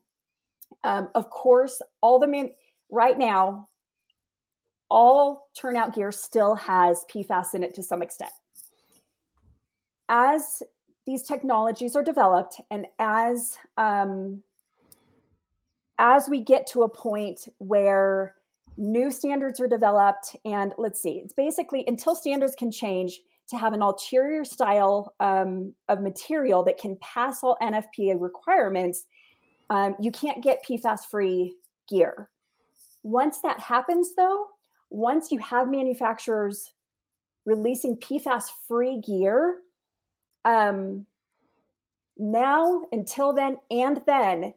um, 0.83 1.09
of 1.15 1.31
course, 1.31 1.81
all 2.03 2.19
the 2.19 2.27
man 2.27 2.51
right 2.91 3.19
now, 3.19 3.69
all 4.91 5.49
turnout 5.59 5.95
gear 5.95 6.13
still 6.13 6.55
has 6.55 7.05
PFAS 7.13 7.55
in 7.55 7.63
it 7.63 7.75
to 7.75 7.83
some 7.83 8.03
extent. 8.03 8.33
As 10.09 10.63
these 11.07 11.23
technologies 11.23 11.97
are 11.97 12.03
developed 12.03 12.61
and 12.71 12.87
as 12.99 13.57
um, 13.79 14.43
as 15.99 16.29
we 16.29 16.41
get 16.41 16.67
to 16.69 16.83
a 16.83 16.89
point 16.89 17.49
where 17.59 18.35
new 18.77 19.11
standards 19.11 19.61
are 19.61 19.69
developed, 19.69 20.37
and 20.45 20.73
let's 20.79 21.01
see, 21.01 21.21
it's 21.25 21.33
basically 21.33 21.85
until 21.87 22.15
standards 22.15 22.55
can 22.57 22.71
change 22.71 23.21
to 23.49 23.57
have 23.57 23.73
an 23.73 23.83
ulterior 23.83 24.45
style 24.45 25.15
um, 25.21 25.75
of 25.89 26.01
material 26.01 26.63
that 26.65 26.79
can 26.79 26.97
pass 27.01 27.43
all 27.43 27.59
NFPA 27.61 28.21
requirements, 28.21 29.05
um, 29.71 29.95
you 30.01 30.11
can't 30.11 30.43
get 30.43 30.65
PFAS 30.65 31.01
free 31.11 31.57
gear. 31.89 32.31
Once 33.03 33.41
that 33.41 33.61
happens, 33.61 34.15
though, 34.17 34.47
once 34.91 35.31
you 35.31 35.39
have 35.39 35.69
manufacturers 35.69 36.73
releasing 37.45 37.97
PFAS 37.99 38.45
free 38.67 39.01
gear, 39.01 39.59
um, 40.45 41.07
now, 42.17 42.85
until 42.93 43.33
then, 43.33 43.59
and 43.71 44.01
then, 44.07 44.55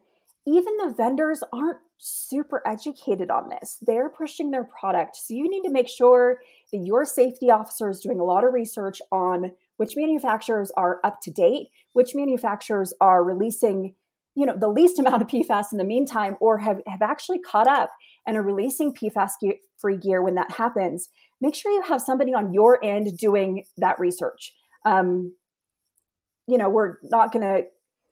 even 0.48 0.76
the 0.78 0.94
vendors 0.96 1.42
aren't 1.52 1.78
super 1.98 2.62
educated 2.66 3.30
on 3.30 3.50
this. 3.50 3.78
They're 3.82 4.08
pushing 4.08 4.50
their 4.50 4.64
product. 4.64 5.16
So 5.16 5.34
you 5.34 5.48
need 5.48 5.62
to 5.62 5.70
make 5.70 5.88
sure 5.88 6.40
that 6.72 6.78
your 6.78 7.04
safety 7.04 7.50
officer 7.50 7.90
is 7.90 8.00
doing 8.00 8.18
a 8.18 8.24
lot 8.24 8.44
of 8.44 8.54
research 8.54 9.02
on 9.12 9.52
which 9.76 9.96
manufacturers 9.96 10.70
are 10.76 11.00
up 11.04 11.20
to 11.22 11.30
date, 11.30 11.68
which 11.92 12.14
manufacturers 12.14 12.94
are 13.00 13.22
releasing, 13.22 13.94
you 14.34 14.46
know, 14.46 14.56
the 14.56 14.68
least 14.68 14.98
amount 14.98 15.22
of 15.22 15.28
PFAS 15.28 15.72
in 15.72 15.78
the 15.78 15.84
meantime, 15.84 16.36
or 16.40 16.56
have, 16.58 16.80
have 16.86 17.02
actually 17.02 17.40
caught 17.40 17.68
up 17.68 17.90
and 18.26 18.36
are 18.36 18.42
releasing 18.42 18.94
PFAS 18.94 19.32
free 19.76 19.96
gear 19.96 20.22
when 20.22 20.34
that 20.36 20.50
happens. 20.50 21.10
Make 21.40 21.54
sure 21.54 21.72
you 21.72 21.82
have 21.82 22.00
somebody 22.00 22.32
on 22.32 22.54
your 22.54 22.82
end 22.82 23.16
doing 23.18 23.64
that 23.76 24.00
research. 24.00 24.52
Um, 24.84 25.34
you 26.46 26.56
know, 26.56 26.70
we're 26.70 26.96
not 27.02 27.32
going 27.32 27.42
to 27.42 27.68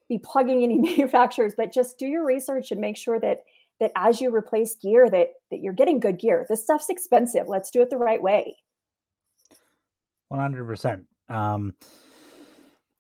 be 0.09 0.19
plugging 0.19 0.63
any 0.63 0.79
manufacturers, 0.79 1.55
but 1.57 1.73
just 1.73 1.99
do 1.99 2.07
your 2.07 2.25
research 2.25 2.71
and 2.71 2.81
make 2.81 2.97
sure 2.97 3.21
that 3.21 3.41
that 3.79 3.93
as 3.95 4.21
you 4.21 4.35
replace 4.35 4.75
gear 4.77 5.11
that 5.11 5.29
that 5.51 5.61
you're 5.61 5.73
getting 5.73 6.01
good 6.01 6.19
gear. 6.19 6.47
This 6.49 6.63
stuff's 6.63 6.89
expensive. 6.89 7.47
Let's 7.49 7.71
do 7.71 7.83
it 7.83 7.91
the 7.91 7.99
right 7.99 8.23
way. 8.23 8.57
100%. 10.33 11.05
Um 11.29 11.75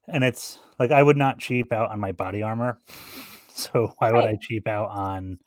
and 0.09 0.23
it's 0.23 0.59
like 0.79 0.90
I 0.90 1.03
would 1.03 1.16
not 1.16 1.38
cheap 1.38 1.73
out 1.73 1.90
on 1.90 2.01
my 2.01 2.12
body 2.12 2.42
armor. 2.42 2.79
So 3.59 3.95
why 3.97 4.12
would 4.12 4.25
I 4.25 4.37
cheap 4.38 4.69
out 4.69 4.90
on 4.90 5.38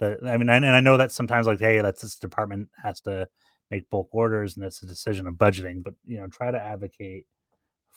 the 0.00 0.18
I 0.26 0.36
mean 0.36 0.48
and 0.48 0.66
I 0.66 0.80
know 0.80 0.96
that 0.96 1.12
sometimes 1.12 1.46
like 1.46 1.60
hey 1.60 1.80
that's 1.80 2.02
this 2.02 2.16
department 2.16 2.68
has 2.82 3.00
to 3.02 3.28
make 3.70 3.88
bulk 3.88 4.08
orders 4.10 4.56
and 4.56 4.64
it's 4.64 4.82
a 4.82 4.86
decision 4.86 5.28
of 5.28 5.34
budgeting 5.34 5.80
but 5.80 5.94
you 6.04 6.18
know 6.18 6.26
try 6.26 6.50
to 6.50 6.60
advocate 6.60 7.24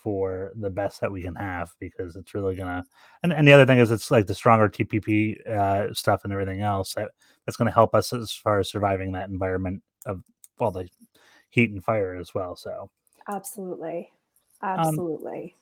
for 0.06 0.52
the 0.58 0.70
best 0.70 1.02
that 1.02 1.12
we 1.12 1.24
can 1.24 1.34
have 1.34 1.74
because 1.80 2.16
it's 2.16 2.36
really 2.36 2.56
gonna 2.56 2.86
and, 3.24 3.34
and 3.34 3.48
the 3.48 3.52
other 3.52 3.66
thing 3.66 3.80
is 3.80 3.90
it's 3.90 4.12
like 4.12 4.28
the 4.28 4.36
stronger 4.36 4.70
tpp 4.70 5.36
uh, 5.50 5.92
stuff 5.96 6.24
and 6.24 6.32
everything 6.32 6.62
else 6.62 6.94
that 6.94 7.10
that's 7.44 7.58
to 7.58 7.72
help 7.72 7.96
us 7.96 8.14
as 8.14 8.32
far 8.32 8.60
as 8.60 8.70
surviving 8.70 9.12
that 9.12 9.30
environment 9.30 9.82
of 10.06 10.22
all 10.60 10.70
the 10.70 10.88
heat 11.50 11.72
and 11.72 11.84
fire 11.84 12.16
as 12.16 12.36
well 12.36 12.56
so 12.56 12.88
Absolutely. 13.28 14.12
Um, 14.62 14.78
Absolutely. 14.78 15.56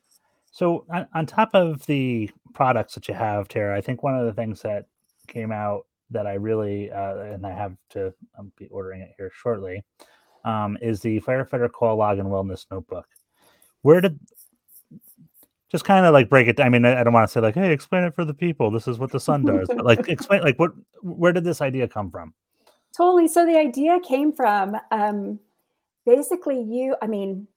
so 0.51 0.85
on, 0.93 1.07
on 1.13 1.25
top 1.25 1.51
of 1.55 1.85
the 1.85 2.29
products 2.53 2.95
that 2.95 3.07
you 3.07 3.13
have 3.13 3.47
tara 3.47 3.77
i 3.77 3.79
think 3.79 4.03
one 4.03 4.13
of 4.13 4.25
the 4.25 4.33
things 4.33 4.61
that 4.61 4.87
came 5.25 5.53
out 5.53 5.85
that 6.09 6.27
i 6.27 6.33
really 6.33 6.91
uh, 6.91 7.15
and 7.19 7.47
i 7.47 7.53
have 7.53 7.77
to 7.91 8.13
um, 8.37 8.51
be 8.57 8.67
ordering 8.67 8.99
it 8.99 9.13
here 9.17 9.31
shortly 9.33 9.81
um, 10.43 10.77
is 10.81 10.99
the 10.99 11.21
firefighter 11.21 11.71
call 11.71 11.95
log 11.95 12.19
and 12.19 12.27
wellness 12.27 12.65
notebook 12.69 13.07
where 13.83 14.01
did 14.01 14.19
just 15.71 15.85
kind 15.85 16.05
of 16.05 16.13
like 16.13 16.29
break 16.29 16.47
it 16.47 16.59
i 16.59 16.67
mean 16.67 16.85
i, 16.85 16.99
I 16.99 17.03
don't 17.03 17.13
want 17.13 17.27
to 17.27 17.31
say 17.31 17.39
like 17.39 17.55
hey 17.55 17.71
explain 17.71 18.03
it 18.03 18.15
for 18.15 18.25
the 18.25 18.33
people 18.33 18.71
this 18.71 18.87
is 18.87 18.99
what 18.99 19.11
the 19.11 19.19
sun 19.19 19.43
does 19.45 19.67
but 19.67 19.85
like 19.85 20.09
explain 20.09 20.41
like 20.41 20.59
what 20.59 20.71
where 21.01 21.31
did 21.31 21.43
this 21.43 21.61
idea 21.61 21.87
come 21.87 22.11
from 22.11 22.33
Totally. 22.95 23.27
So 23.27 23.45
the 23.45 23.57
idea 23.57 23.99
came 23.99 24.31
from 24.31 24.77
um, 24.91 25.39
basically 26.05 26.61
you, 26.61 26.95
I 27.01 27.07
mean, 27.07 27.47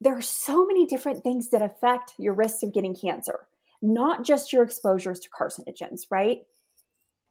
there 0.00 0.16
are 0.16 0.22
so 0.22 0.64
many 0.64 0.86
different 0.86 1.22
things 1.22 1.50
that 1.50 1.60
affect 1.60 2.14
your 2.18 2.32
risk 2.32 2.62
of 2.62 2.72
getting 2.72 2.96
cancer, 2.96 3.46
not 3.82 4.24
just 4.24 4.52
your 4.52 4.62
exposures 4.62 5.20
to 5.20 5.28
carcinogens, 5.30 6.02
right? 6.10 6.42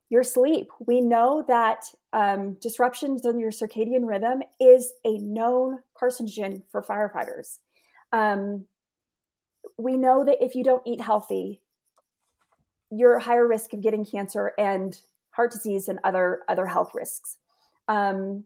Your 0.10 0.24
sleep. 0.24 0.70
We 0.86 1.02
know 1.02 1.44
that 1.48 1.86
um, 2.14 2.58
disruptions 2.62 3.26
in 3.26 3.40
your 3.40 3.52
circadian 3.52 4.08
rhythm 4.08 4.44
is 4.60 4.92
a 5.04 5.18
known 5.18 5.80
carcinogen 6.00 6.62
for 6.72 6.84
firefighters. 6.84 7.58
Um, 8.12 8.66
we 9.78 9.98
know 9.98 10.24
that 10.24 10.44
if 10.44 10.56
you 10.56 10.64
don't 10.64 10.86
eat 10.86 11.02
healthy, 11.02 11.62
you're 12.90 13.20
higher 13.20 13.48
risk 13.48 13.74
of 13.74 13.82
getting 13.82 14.06
cancer 14.06 14.54
and 14.58 15.00
heart 15.32 15.52
disease 15.52 15.88
and 15.88 16.00
other 16.04 16.42
other 16.48 16.66
health 16.66 16.92
risks. 16.94 17.38
Um, 17.88 18.46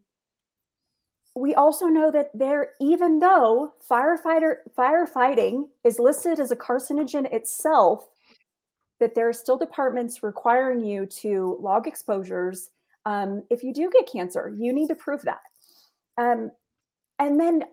we 1.36 1.56
also 1.56 1.86
know 1.86 2.12
that 2.12 2.30
there, 2.34 2.72
even 2.82 3.20
though 3.20 3.74
firefighter 3.90 4.56
firefighting 4.78 5.70
is 5.84 6.00
listed 6.00 6.40
as 6.40 6.52
a 6.52 6.56
carcinogen 6.56 7.32
itself, 7.32 8.10
that 9.00 9.16
there 9.16 9.30
are 9.30 9.34
still 9.34 9.58
departments 9.58 10.24
requiring 10.24 10.84
you 10.84 11.06
to 11.06 11.58
log 11.62 11.88
exposures. 11.88 12.70
Um, 13.06 13.44
if 13.50 13.64
you 13.64 13.74
do 13.74 13.90
get 13.92 14.12
cancer, 14.12 14.54
you 14.58 14.74
need 14.74 14.90
to 14.90 14.96
prove 14.96 15.22
that. 15.24 15.42
Um, 16.18 16.52
and 17.18 17.40
then 17.40 17.64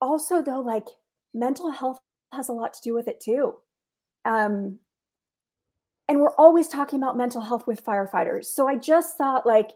also, 0.00 0.42
though, 0.42 0.60
like 0.60 0.86
mental 1.34 1.70
health 1.70 1.98
has 2.32 2.48
a 2.48 2.52
lot 2.52 2.72
to 2.74 2.80
do 2.82 2.94
with 2.94 3.08
it 3.08 3.20
too. 3.20 3.54
Um, 4.24 4.78
and 6.08 6.20
we're 6.20 6.34
always 6.36 6.68
talking 6.68 7.02
about 7.02 7.16
mental 7.16 7.40
health 7.40 7.66
with 7.66 7.84
firefighters. 7.84 8.46
So 8.46 8.68
I 8.68 8.76
just 8.76 9.16
thought 9.16 9.46
like 9.46 9.72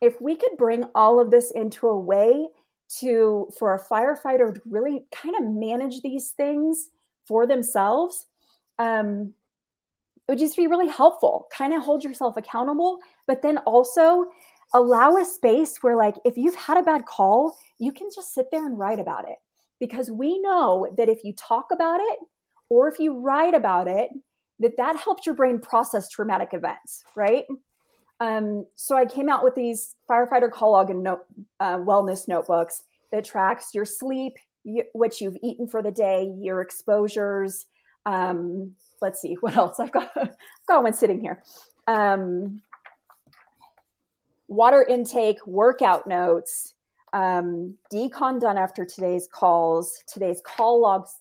if 0.00 0.20
we 0.20 0.36
could 0.36 0.56
bring 0.56 0.84
all 0.94 1.20
of 1.20 1.30
this 1.30 1.50
into 1.50 1.86
a 1.88 1.98
way 1.98 2.48
to 3.00 3.48
for 3.58 3.74
a 3.74 3.84
firefighter 3.84 4.54
to 4.54 4.60
really 4.64 5.04
kind 5.12 5.34
of 5.36 5.44
manage 5.44 6.00
these 6.00 6.30
things 6.30 6.88
for 7.26 7.46
themselves 7.46 8.26
um 8.78 9.34
it 10.26 10.32
would 10.32 10.38
just 10.38 10.56
be 10.56 10.66
really 10.66 10.88
helpful 10.88 11.46
kind 11.52 11.74
of 11.74 11.82
hold 11.82 12.02
yourself 12.02 12.36
accountable 12.38 12.98
but 13.26 13.42
then 13.42 13.58
also 13.58 14.26
allow 14.72 15.16
a 15.16 15.24
space 15.24 15.78
where 15.82 15.96
like 15.96 16.14
if 16.24 16.38
you've 16.38 16.54
had 16.54 16.78
a 16.78 16.82
bad 16.82 17.04
call 17.04 17.58
you 17.78 17.92
can 17.92 18.08
just 18.14 18.32
sit 18.32 18.46
there 18.50 18.64
and 18.64 18.78
write 18.78 18.98
about 18.98 19.28
it 19.28 19.36
because 19.80 20.10
we 20.10 20.40
know 20.40 20.88
that 20.96 21.08
if 21.08 21.24
you 21.24 21.32
talk 21.34 21.66
about 21.72 22.00
it 22.00 22.18
or 22.68 22.88
if 22.88 22.98
you 22.98 23.18
write 23.18 23.54
about 23.54 23.88
it 23.88 24.10
that 24.60 24.76
that 24.76 24.96
helps 24.96 25.24
your 25.24 25.34
brain 25.34 25.58
process 25.60 26.08
traumatic 26.08 26.50
events, 26.52 27.04
right? 27.14 27.44
Um, 28.20 28.66
so 28.74 28.96
I 28.96 29.06
came 29.06 29.28
out 29.28 29.44
with 29.44 29.54
these 29.54 29.94
firefighter 30.10 30.50
call 30.50 30.72
log 30.72 30.90
and 30.90 31.02
note, 31.02 31.24
uh, 31.60 31.76
wellness 31.76 32.26
notebooks 32.26 32.82
that 33.12 33.24
tracks 33.24 33.74
your 33.74 33.84
sleep, 33.84 34.34
y- 34.64 34.84
what 34.92 35.20
you've 35.20 35.36
eaten 35.42 35.68
for 35.68 35.82
the 35.82 35.92
day, 35.92 36.32
your 36.40 36.60
exposures. 36.60 37.66
Um, 38.06 38.74
let's 39.00 39.20
see 39.20 39.34
what 39.40 39.56
else 39.56 39.78
I've 39.78 39.92
got. 39.92 40.10
I've 40.16 40.34
got 40.66 40.82
one 40.82 40.94
sitting 40.94 41.20
here. 41.20 41.42
Um, 41.86 42.62
water 44.48 44.82
intake, 44.82 45.46
workout 45.46 46.06
notes, 46.06 46.74
um, 47.12 47.76
decon 47.92 48.40
done 48.40 48.58
after 48.58 48.84
today's 48.84 49.28
calls, 49.32 50.02
today's 50.06 50.40
call 50.44 50.80
logs, 50.80 51.16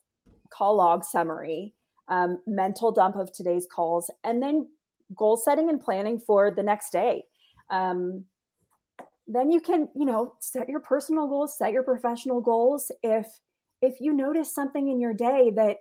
call 0.50 0.78
log 0.78 1.04
summary, 1.04 1.74
um, 2.08 2.40
mental 2.48 2.92
dump 2.92 3.16
of 3.16 3.32
today's 3.34 3.68
calls, 3.72 4.10
and 4.24 4.42
then 4.42 4.68
goal 5.16 5.38
setting 5.38 5.70
and 5.70 5.82
planning 5.82 6.20
for 6.20 6.52
the 6.52 6.64
next 6.64 6.92
day. 6.92 7.24
Um, 7.70 8.26
then 9.28 9.52
you 9.52 9.60
can, 9.60 9.90
you 9.96 10.06
know, 10.06 10.34
set 10.40 10.70
your 10.70 10.80
personal 10.80 11.28
goals, 11.28 11.58
set 11.58 11.74
your 11.74 11.84
professional 11.84 12.42
goals. 12.42 12.92
If 13.04 13.28
if 13.82 14.00
you 14.00 14.14
notice 14.14 14.54
something 14.54 14.88
in 14.88 15.00
your 15.00 15.14
day 15.14 15.52
that 15.56 15.78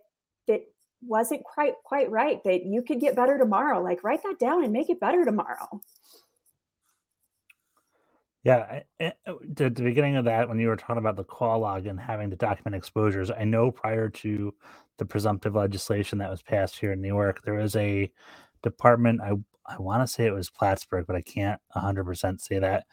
that 0.48 0.62
wasn't 1.02 1.44
quite 1.44 1.74
quite 1.84 2.10
right, 2.10 2.42
that 2.44 2.64
you 2.64 2.82
could 2.82 3.00
get 3.00 3.14
better 3.14 3.38
tomorrow, 3.38 3.82
like 3.82 4.02
write 4.02 4.22
that 4.24 4.38
down 4.38 4.64
and 4.64 4.72
make 4.72 4.90
it 4.90 5.00
better 5.00 5.24
tomorrow. 5.24 5.80
Yeah, 8.46 8.82
I- 9.00 9.14
uh, 9.26 9.34
the, 9.42 9.70
beginning 9.70 10.16
of 10.16 10.26
that, 10.26 10.48
when 10.48 10.60
you 10.60 10.68
were 10.68 10.76
talking 10.78 10.98
about 10.98 11.16
the 11.16 11.24
call 11.24 11.60
log 11.60 11.86
and 11.86 12.00
having 12.00 12.30
to 12.30 12.36
document 12.36 12.76
exposures, 12.76 13.30
I 13.32 13.44
know 13.44 13.72
prior 13.72 14.10
to 14.10 14.54
the 14.98 15.06
presumptive 15.06 15.56
legislation 15.56 16.18
that 16.20 16.30
was 16.30 16.42
passed 16.42 16.78
here 16.80 16.92
in 16.94 17.02
New 17.02 17.08
York, 17.08 17.42
there 17.44 17.56
was 17.56 17.76
a 17.76 18.12
department. 18.64 19.22
I 19.22 19.32
I 19.66 19.78
want 19.78 20.02
to 20.02 20.08
say 20.08 20.26
it 20.26 20.34
was 20.34 20.50
Plattsburgh, 20.50 21.06
but 21.08 21.16
I 21.16 21.22
can't 21.22 21.60
100% 21.76 22.40
say 22.40 22.60
that. 22.60 22.86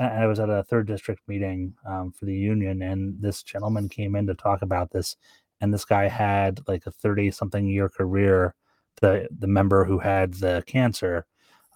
I 0.00 0.24
I 0.24 0.26
was 0.28 0.40
at 0.40 0.50
a 0.50 0.64
third 0.64 0.88
district 0.88 1.22
meeting 1.28 1.74
um, 1.88 2.12
for 2.12 2.26
the 2.26 2.36
union, 2.36 2.82
and 2.82 3.20
this 3.22 3.42
gentleman 3.44 3.90
came 3.90 4.16
in 4.16 4.28
to 4.28 4.34
talk 4.36 4.62
about 4.62 4.92
this. 4.92 5.16
And 5.62 5.74
this 5.74 5.86
guy 5.86 6.08
had 6.08 6.60
like 6.68 6.86
a 6.86 6.92
30 6.92 7.32
something 7.32 7.66
year 7.68 7.90
career. 7.90 8.54
The 9.02 9.28
the 9.38 9.48
member 9.48 9.86
who 9.86 10.00
had 10.00 10.34
the 10.36 10.64
cancer, 10.68 11.26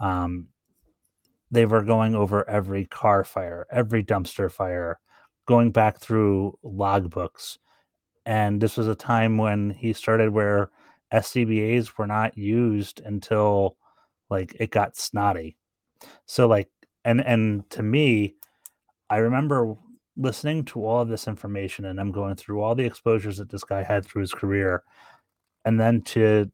um, 0.01 0.49
they 1.51 1.67
were 1.67 1.83
going 1.83 2.15
over 2.15 2.49
every 2.49 2.87
car 2.87 3.25
fire, 3.25 3.67
every 3.71 4.05
dumpster 4.05 4.51
fire, 4.51 4.99
going 5.47 5.71
back 5.71 5.99
through 5.99 6.59
logbooks. 6.65 7.59
And 8.25 8.61
this 8.61 8.77
was 8.77 8.87
a 8.87 8.95
time 8.95 9.37
when 9.39 9.71
he 9.71 9.93
started 9.93 10.31
where 10.31 10.71
SCBAs 11.13 11.99
were 11.99 12.07
not 12.07 12.39
used 12.39 13.01
until 13.05 13.77
like 14.29 14.57
it 14.61 14.71
got 14.71 14.97
snotty. 14.97 15.57
So 16.27 16.47
like 16.47 16.69
and 17.05 17.21
and 17.21 17.69
to 17.71 17.83
me, 17.83 18.37
I 19.09 19.17
remember 19.17 19.75
listening 20.17 20.65
to 20.67 20.85
all 20.85 21.01
of 21.01 21.09
this 21.09 21.27
information 21.27 21.87
and 21.87 21.99
I'm 21.99 22.13
going 22.13 22.37
through 22.37 22.61
all 22.61 22.75
the 22.75 22.85
exposures 22.85 23.39
that 23.39 23.51
this 23.51 23.65
guy 23.65 23.83
had 23.83 24.05
through 24.05 24.21
his 24.21 24.35
career. 24.35 24.85
And 25.65 25.81
then 25.81 26.03
to 26.03 26.51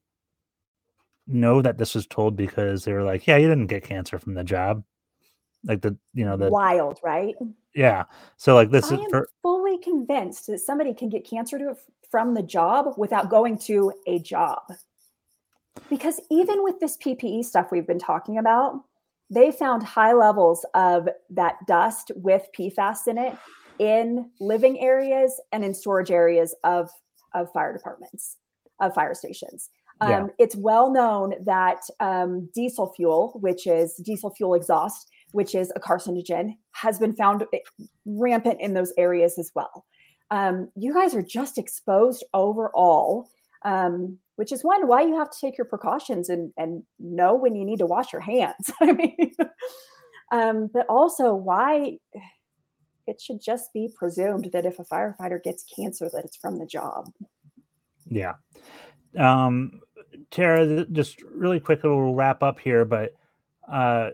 know 1.26 1.62
that 1.62 1.78
this 1.78 1.94
was 1.94 2.06
told 2.06 2.36
because 2.36 2.84
they 2.84 2.92
were 2.92 3.02
like, 3.02 3.26
yeah, 3.26 3.36
you 3.36 3.48
didn't 3.48 3.66
get 3.66 3.84
cancer 3.84 4.18
from 4.18 4.34
the 4.34 4.44
job. 4.44 4.84
Like 5.64 5.82
the, 5.82 5.96
you 6.14 6.24
know, 6.24 6.36
the, 6.36 6.48
Wild, 6.48 6.98
right? 7.02 7.34
yeah. 7.74 8.04
So 8.36 8.54
like 8.54 8.70
this 8.70 8.90
I 8.90 8.94
is 8.94 9.00
am 9.00 9.10
for, 9.10 9.28
fully 9.42 9.78
convinced 9.78 10.46
that 10.46 10.60
somebody 10.60 10.94
can 10.94 11.08
get 11.08 11.28
cancer 11.28 11.58
to, 11.58 11.76
from 12.10 12.34
the 12.34 12.42
job 12.42 12.94
without 12.96 13.30
going 13.30 13.58
to 13.58 13.92
a 14.06 14.18
job. 14.20 14.62
Because 15.90 16.20
even 16.30 16.62
with 16.62 16.80
this 16.80 16.96
PPE 16.96 17.44
stuff 17.44 17.70
we've 17.70 17.86
been 17.86 17.98
talking 17.98 18.38
about, 18.38 18.80
they 19.28 19.50
found 19.50 19.82
high 19.82 20.12
levels 20.12 20.64
of 20.74 21.08
that 21.30 21.56
dust 21.66 22.12
with 22.14 22.46
PFAS 22.56 23.08
in 23.08 23.18
it 23.18 23.36
in 23.78 24.30
living 24.40 24.78
areas 24.80 25.40
and 25.52 25.64
in 25.64 25.74
storage 25.74 26.10
areas 26.10 26.54
of, 26.64 26.90
of 27.34 27.52
fire 27.52 27.72
departments, 27.72 28.36
of 28.80 28.94
fire 28.94 29.14
stations. 29.14 29.70
Um, 30.00 30.10
Yeah. 30.10 30.26
It's 30.38 30.56
well 30.56 30.92
known 30.92 31.34
that 31.44 31.80
um, 32.00 32.48
diesel 32.54 32.92
fuel, 32.94 33.38
which 33.40 33.66
is 33.66 33.94
diesel 33.96 34.30
fuel 34.30 34.54
exhaust, 34.54 35.10
which 35.32 35.54
is 35.54 35.72
a 35.74 35.80
carcinogen, 35.80 36.56
has 36.72 36.98
been 36.98 37.12
found 37.14 37.44
eh, 37.52 37.58
rampant 38.04 38.60
in 38.60 38.74
those 38.74 38.92
areas 38.98 39.38
as 39.38 39.50
well. 39.54 39.84
Um, 40.30 40.70
you 40.74 40.92
guys 40.92 41.14
are 41.14 41.22
just 41.22 41.56
exposed 41.56 42.24
overall, 42.34 43.28
um, 43.64 44.18
which 44.36 44.52
is 44.52 44.64
one 44.64 44.86
why 44.86 45.02
you 45.02 45.16
have 45.16 45.30
to 45.30 45.38
take 45.40 45.56
your 45.56 45.66
precautions 45.66 46.28
and, 46.28 46.52
and 46.56 46.82
know 46.98 47.34
when 47.34 47.54
you 47.54 47.64
need 47.64 47.78
to 47.78 47.86
wash 47.86 48.12
your 48.12 48.22
hands. 48.22 48.70
I 48.80 48.92
mean, 48.92 49.30
um, 50.32 50.68
but 50.72 50.86
also 50.88 51.34
why 51.34 51.98
it 53.06 53.20
should 53.20 53.40
just 53.40 53.72
be 53.72 53.88
presumed 53.96 54.50
that 54.52 54.66
if 54.66 54.78
a 54.78 54.84
firefighter 54.84 55.42
gets 55.42 55.64
cancer, 55.64 56.08
that 56.12 56.24
it's 56.24 56.36
from 56.36 56.58
the 56.58 56.66
job. 56.66 57.10
yeah. 58.08 58.34
Um, 59.16 59.80
Tara, 60.30 60.84
just 60.86 61.22
really 61.22 61.60
quickly, 61.60 61.90
we'll 61.90 62.14
wrap 62.14 62.42
up 62.42 62.58
here, 62.58 62.84
but, 62.84 63.14
uh, 63.70 64.10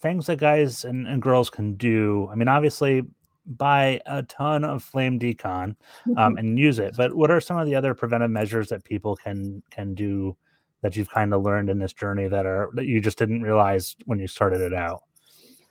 things 0.00 0.26
that 0.26 0.36
guys 0.36 0.84
and, 0.84 1.06
and 1.06 1.20
girls 1.20 1.50
can 1.50 1.74
do. 1.74 2.28
I 2.32 2.34
mean, 2.34 2.48
obviously 2.48 3.02
buy 3.46 4.00
a 4.06 4.22
ton 4.24 4.64
of 4.64 4.82
Flame 4.82 5.18
Decon 5.18 5.76
um, 6.16 6.36
and 6.36 6.58
use 6.58 6.78
it. 6.78 6.96
But 6.96 7.14
what 7.14 7.30
are 7.30 7.40
some 7.40 7.58
of 7.58 7.66
the 7.66 7.74
other 7.74 7.94
preventive 7.94 8.30
measures 8.30 8.68
that 8.68 8.84
people 8.84 9.16
can 9.16 9.62
can 9.70 9.94
do 9.94 10.36
that 10.82 10.96
you've 10.96 11.10
kind 11.10 11.32
of 11.32 11.42
learned 11.42 11.70
in 11.70 11.78
this 11.78 11.92
journey 11.92 12.28
that 12.28 12.46
are 12.46 12.70
that 12.74 12.86
you 12.86 13.00
just 13.00 13.18
didn't 13.18 13.42
realize 13.42 13.96
when 14.04 14.18
you 14.18 14.26
started 14.26 14.60
it 14.60 14.74
out? 14.74 15.02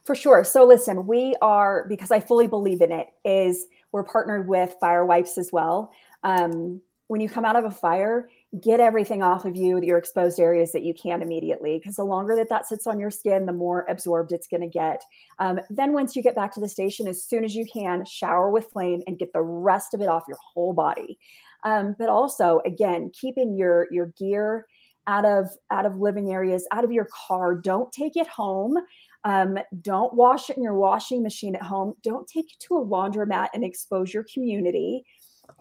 For 0.04 0.16
sure. 0.16 0.44
So 0.44 0.66
listen, 0.66 1.08
we 1.08 1.36
are 1.42 1.86
because 1.90 2.12
I 2.12 2.20
fully 2.20 2.48
believe 2.48 2.82
in 2.82 2.92
it. 2.92 3.08
Is 3.24 3.66
we're 3.92 4.04
partnered 4.04 4.48
with 4.48 4.76
Fire 4.80 5.06
Wipes 5.06 5.38
as 5.38 5.52
well. 5.52 5.92
Um, 6.24 6.82
when 7.08 7.22
you 7.22 7.30
come 7.30 7.46
out 7.46 7.56
of 7.56 7.66
a 7.66 7.72
fire, 7.72 8.30
get 8.62 8.80
everything 8.80 9.22
off 9.24 9.46
of 9.46 9.56
you, 9.56 9.82
your 9.82 9.98
exposed 9.98 10.40
areas 10.40 10.72
that 10.72 10.84
you 10.84 10.94
can 10.94 11.22
immediately, 11.22 11.78
because 11.78 11.96
the 11.96 12.04
longer 12.04 12.36
that 12.36 12.50
that 12.50 12.68
sits 12.68 12.88
on 12.88 13.00
your 13.00 13.12
skin, 13.12 13.46
the 13.46 13.54
more 13.54 13.86
absorbed 13.90 14.32
it's 14.32 14.48
going 14.48 14.62
to 14.62 14.68
get. 14.68 15.02
Um, 15.40 15.60
then 15.70 15.94
once 15.94 16.16
you 16.16 16.24
get 16.24 16.36
back 16.36 16.54
to 16.54 16.60
the 16.60 16.70
station, 16.70 17.08
as 17.08 17.24
soon 17.24 17.44
as 17.44 17.56
you 17.56 17.66
can, 17.66 18.06
shower 18.06 18.50
with 18.50 18.70
flame 18.72 19.02
and 19.08 19.20
get 19.20 19.34
the 19.34 19.42
rest 19.42 19.94
of 19.94 20.02
it 20.02 20.08
off 20.08 20.24
your 20.28 20.38
whole 20.54 20.74
body. 20.74 21.18
Um, 21.64 21.96
but 21.98 22.10
also, 22.10 22.62
again, 22.66 23.12
keeping 23.20 23.58
your 23.58 23.88
your 23.92 24.14
gear 24.18 24.68
out 25.08 25.26
of 25.26 25.50
out 25.72 25.86
of 25.86 25.98
living 25.98 26.32
areas, 26.32 26.68
out 26.72 26.84
of 26.84 26.92
your 26.92 27.08
car. 27.28 27.56
Don't 27.56 27.92
take 27.92 28.16
it 28.16 28.28
home. 28.28 28.78
Um, 29.24 29.58
don't 29.82 30.14
wash 30.14 30.50
it 30.50 30.58
in 30.58 30.64
your 30.64 30.76
washing 30.76 31.24
machine 31.24 31.56
at 31.56 31.64
home. 31.64 31.96
Don't 32.04 32.28
take 32.28 32.52
it 32.52 32.60
to 32.68 32.78
a 32.78 32.86
laundromat 32.86 33.50
and 33.54 33.64
expose 33.64 34.14
your 34.14 34.26
community. 34.32 35.04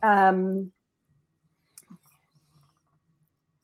Um, 0.03 0.71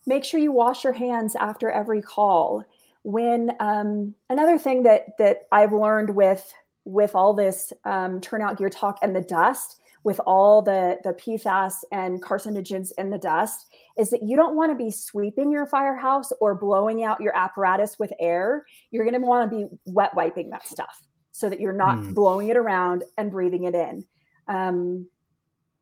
make 0.07 0.25
sure 0.25 0.41
you 0.41 0.53
wash 0.53 0.85
your 0.85 0.93
hands 0.93 1.37
after 1.37 1.71
every 1.71 2.03
call. 2.03 2.65
When 3.03 3.53
um, 3.61 4.15
another 4.29 4.59
thing 4.59 4.83
that 4.83 5.17
that 5.19 5.49
i've 5.53 5.73
learned 5.73 6.15
with 6.15 6.53
with 6.85 7.15
all 7.15 7.35
this 7.35 7.73
um, 7.85 8.21
turnout 8.21 8.59
gear 8.59 8.69
talk 8.69 8.99
and 9.03 9.15
the 9.15 9.23
dust 9.23 9.81
with 10.03 10.21
all 10.27 10.63
the 10.63 10.99
the 11.05 11.13
pfas 11.13 11.75
and 11.93 12.23
carcinogens 12.23 12.91
in 12.99 13.11
the 13.11 13.19
dust 13.19 13.67
is 13.99 14.11
that 14.11 14.23
you 14.23 14.37
don't 14.37 14.57
want 14.57 14.71
to 14.71 14.85
be 14.85 14.91
sweeping 14.91 15.51
your 15.51 15.67
firehouse 15.67 16.33
or 16.41 16.55
blowing 16.55 17.05
out 17.05 17.21
your 17.21 17.37
apparatus 17.37 17.99
with 17.99 18.13
air. 18.19 18.65
You're 18.91 19.05
going 19.05 19.21
to 19.21 19.27
want 19.27 19.51
to 19.51 19.57
be 19.57 19.67
wet 19.85 20.15
wiping 20.15 20.51
that 20.51 20.67
stuff 20.67 21.03
so 21.33 21.49
that 21.51 21.61
you're 21.61 21.73
not 21.73 21.99
mm. 21.99 22.15
blowing 22.15 22.49
it 22.49 22.57
around 22.57 23.05
and 23.19 23.31
breathing 23.31 23.65
it 23.65 23.75
in. 23.75 24.05
Um, 24.49 25.07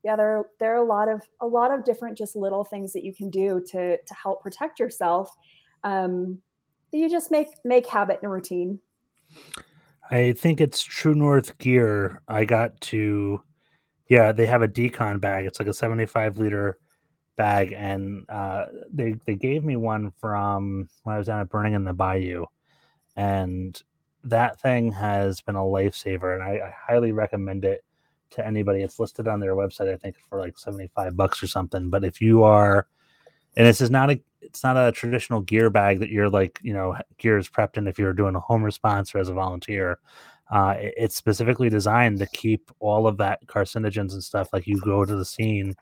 yeah 0.04 0.16
there 0.16 0.44
there 0.60 0.72
are 0.72 0.82
a 0.82 0.86
lot 0.86 1.08
of 1.08 1.22
a 1.40 1.46
lot 1.46 1.72
of 1.72 1.84
different 1.84 2.16
just 2.16 2.36
little 2.36 2.64
things 2.64 2.92
that 2.92 3.04
you 3.04 3.14
can 3.14 3.30
do 3.30 3.62
to 3.68 3.96
to 3.96 4.14
help 4.14 4.42
protect 4.42 4.78
yourself 4.78 5.34
um 5.84 6.38
you 6.92 7.10
just 7.10 7.30
make 7.30 7.48
make 7.64 7.86
habit 7.86 8.20
and 8.22 8.32
routine. 8.32 8.80
I 10.10 10.32
think 10.32 10.60
it's 10.60 10.82
true 10.82 11.14
north 11.14 11.58
gear 11.58 12.22
i 12.28 12.44
got 12.44 12.80
to 12.80 13.42
yeah 14.08 14.32
they 14.32 14.46
have 14.46 14.62
a 14.62 14.68
decon 14.68 15.20
bag. 15.20 15.44
It's 15.44 15.58
like 15.58 15.68
a 15.68 15.74
75 15.74 16.38
liter 16.38 16.78
bag 17.36 17.72
and 17.72 18.24
uh 18.28 18.66
they 18.92 19.14
they 19.26 19.36
gave 19.36 19.64
me 19.64 19.76
one 19.76 20.10
from 20.20 20.88
when 21.04 21.14
i 21.14 21.18
was 21.18 21.28
down 21.28 21.40
at 21.40 21.48
burning 21.48 21.74
in 21.74 21.84
the 21.84 21.92
bayou 21.92 22.44
and 23.14 23.80
that 24.24 24.60
thing 24.60 24.90
has 24.90 25.40
been 25.40 25.54
a 25.54 25.60
lifesaver 25.60 26.34
and 26.34 26.42
I, 26.42 26.66
I 26.66 26.74
highly 26.86 27.12
recommend 27.12 27.64
it 27.64 27.84
to 28.30 28.46
anybody. 28.46 28.82
It's 28.82 28.98
listed 28.98 29.28
on 29.28 29.40
their 29.40 29.54
website, 29.54 29.92
I 29.92 29.96
think, 29.96 30.16
for 30.28 30.38
like 30.38 30.58
75 30.58 31.16
bucks 31.16 31.42
or 31.42 31.46
something. 31.46 31.90
But 31.90 32.04
if 32.04 32.20
you 32.20 32.42
are, 32.42 32.86
and 33.56 33.66
this 33.66 33.80
is 33.80 33.90
not 33.90 34.10
a, 34.10 34.20
it's 34.40 34.62
not 34.62 34.76
a 34.76 34.92
traditional 34.92 35.40
gear 35.40 35.70
bag 35.70 36.00
that 36.00 36.10
you're 36.10 36.30
like, 36.30 36.60
you 36.62 36.72
know, 36.72 36.96
gear 37.18 37.38
is 37.38 37.48
prepped 37.48 37.76
in 37.76 37.88
if 37.88 37.98
you're 37.98 38.12
doing 38.12 38.34
a 38.34 38.40
home 38.40 38.62
response 38.62 39.14
or 39.14 39.18
as 39.18 39.28
a 39.28 39.34
volunteer. 39.34 39.98
Uh, 40.50 40.74
it's 40.78 41.16
specifically 41.16 41.68
designed 41.68 42.18
to 42.18 42.26
keep 42.28 42.70
all 42.78 43.06
of 43.06 43.18
that 43.18 43.44
carcinogens 43.46 44.12
and 44.12 44.24
stuff 44.24 44.48
like 44.52 44.66
you 44.66 44.80
go 44.80 45.04
to 45.04 45.16
the 45.16 45.24
scene 45.24 45.74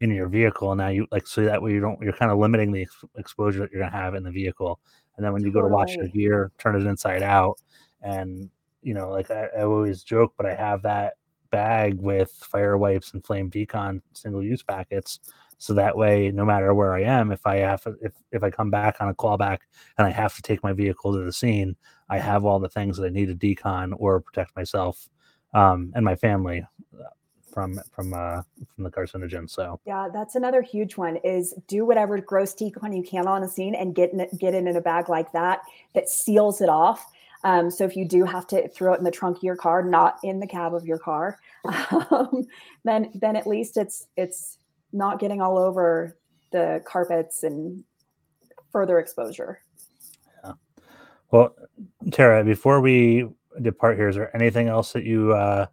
in 0.00 0.10
your 0.10 0.28
vehicle 0.28 0.70
and 0.70 0.78
now 0.78 0.88
you 0.88 1.06
like 1.10 1.26
so 1.26 1.42
that 1.42 1.60
way 1.60 1.72
you 1.72 1.80
don't 1.80 2.00
you're 2.00 2.12
kind 2.12 2.30
of 2.30 2.38
limiting 2.38 2.70
the 2.70 2.82
ex- 2.82 3.04
exposure 3.16 3.60
that 3.60 3.72
you're 3.72 3.82
to 3.82 3.90
have 3.90 4.14
in 4.14 4.22
the 4.22 4.30
vehicle 4.30 4.78
and 5.16 5.24
then 5.24 5.32
when 5.32 5.42
you 5.42 5.50
go 5.50 5.60
to 5.60 5.68
wash 5.68 5.94
your 5.96 6.06
gear 6.08 6.52
turn 6.58 6.76
it 6.76 6.86
inside 6.86 7.22
out 7.22 7.58
and 8.02 8.48
you 8.82 8.94
know 8.94 9.10
like 9.10 9.30
I, 9.30 9.48
I 9.58 9.62
always 9.62 10.04
joke 10.04 10.34
but 10.36 10.46
i 10.46 10.54
have 10.54 10.82
that 10.82 11.14
bag 11.50 11.94
with 12.00 12.30
fire 12.30 12.76
wipes 12.76 13.12
and 13.12 13.24
flame 13.24 13.50
decon 13.50 14.00
single 14.12 14.42
use 14.42 14.62
packets. 14.62 15.20
So 15.58 15.74
that 15.74 15.96
way 15.96 16.30
no 16.30 16.44
matter 16.44 16.72
where 16.72 16.94
i 16.94 17.02
am 17.02 17.32
if 17.32 17.44
i 17.44 17.56
have 17.56 17.82
if, 18.00 18.12
if 18.30 18.44
i 18.44 18.50
come 18.50 18.70
back 18.70 18.98
on 19.00 19.08
a 19.08 19.14
callback 19.14 19.58
and 19.98 20.06
i 20.06 20.10
have 20.10 20.34
to 20.36 20.42
take 20.42 20.62
my 20.62 20.72
vehicle 20.72 21.12
to 21.12 21.24
the 21.24 21.32
scene 21.32 21.74
i 22.08 22.16
have 22.16 22.44
all 22.44 22.60
the 22.60 22.68
things 22.68 22.96
that 22.96 23.06
i 23.06 23.08
need 23.08 23.26
to 23.26 23.34
decon 23.34 23.92
or 23.96 24.20
protect 24.20 24.54
myself 24.54 25.08
um, 25.54 25.92
and 25.96 26.04
my 26.04 26.14
family 26.14 26.64
uh, 26.94 27.04
from 27.52 27.80
from 27.90 28.14
uh 28.14 28.42
from 28.74 28.84
the 28.84 28.90
carcinogen 28.90 29.48
so. 29.48 29.80
Yeah 29.84 30.08
that's 30.12 30.34
another 30.36 30.62
huge 30.62 30.96
one 30.96 31.16
is 31.16 31.54
do 31.66 31.84
whatever 31.84 32.20
gross 32.20 32.54
decon 32.54 32.96
you 32.96 33.02
can 33.02 33.26
on 33.26 33.42
the 33.42 33.48
scene 33.48 33.74
and 33.74 33.94
get 33.94 34.12
in 34.12 34.26
get 34.38 34.54
it 34.54 34.66
in 34.66 34.76
a 34.76 34.80
bag 34.80 35.08
like 35.08 35.32
that 35.32 35.62
that 35.94 36.08
seals 36.08 36.60
it 36.60 36.68
off 36.68 37.06
um, 37.44 37.70
so 37.70 37.84
if 37.84 37.96
you 37.96 38.04
do 38.04 38.24
have 38.24 38.46
to 38.48 38.68
throw 38.68 38.94
it 38.94 38.98
in 38.98 39.04
the 39.04 39.10
trunk 39.10 39.38
of 39.38 39.42
your 39.42 39.56
car, 39.56 39.82
not 39.82 40.18
in 40.24 40.40
the 40.40 40.46
cab 40.46 40.74
of 40.74 40.84
your 40.84 40.98
car, 40.98 41.38
um, 42.10 42.46
then 42.84 43.10
then 43.14 43.36
at 43.36 43.46
least 43.46 43.76
it's 43.76 44.06
it's 44.16 44.58
not 44.92 45.20
getting 45.20 45.40
all 45.40 45.58
over 45.58 46.16
the 46.50 46.82
carpets 46.84 47.42
and 47.42 47.84
further 48.72 48.98
exposure. 48.98 49.60
Yeah. 50.44 50.52
Well, 51.30 51.54
Tara, 52.10 52.44
before 52.44 52.80
we 52.80 53.28
depart 53.62 53.96
here, 53.96 54.08
is 54.08 54.16
there 54.16 54.34
anything 54.34 54.68
else 54.68 54.92
that 54.92 55.04
you 55.04 55.32
uh, 55.32 55.66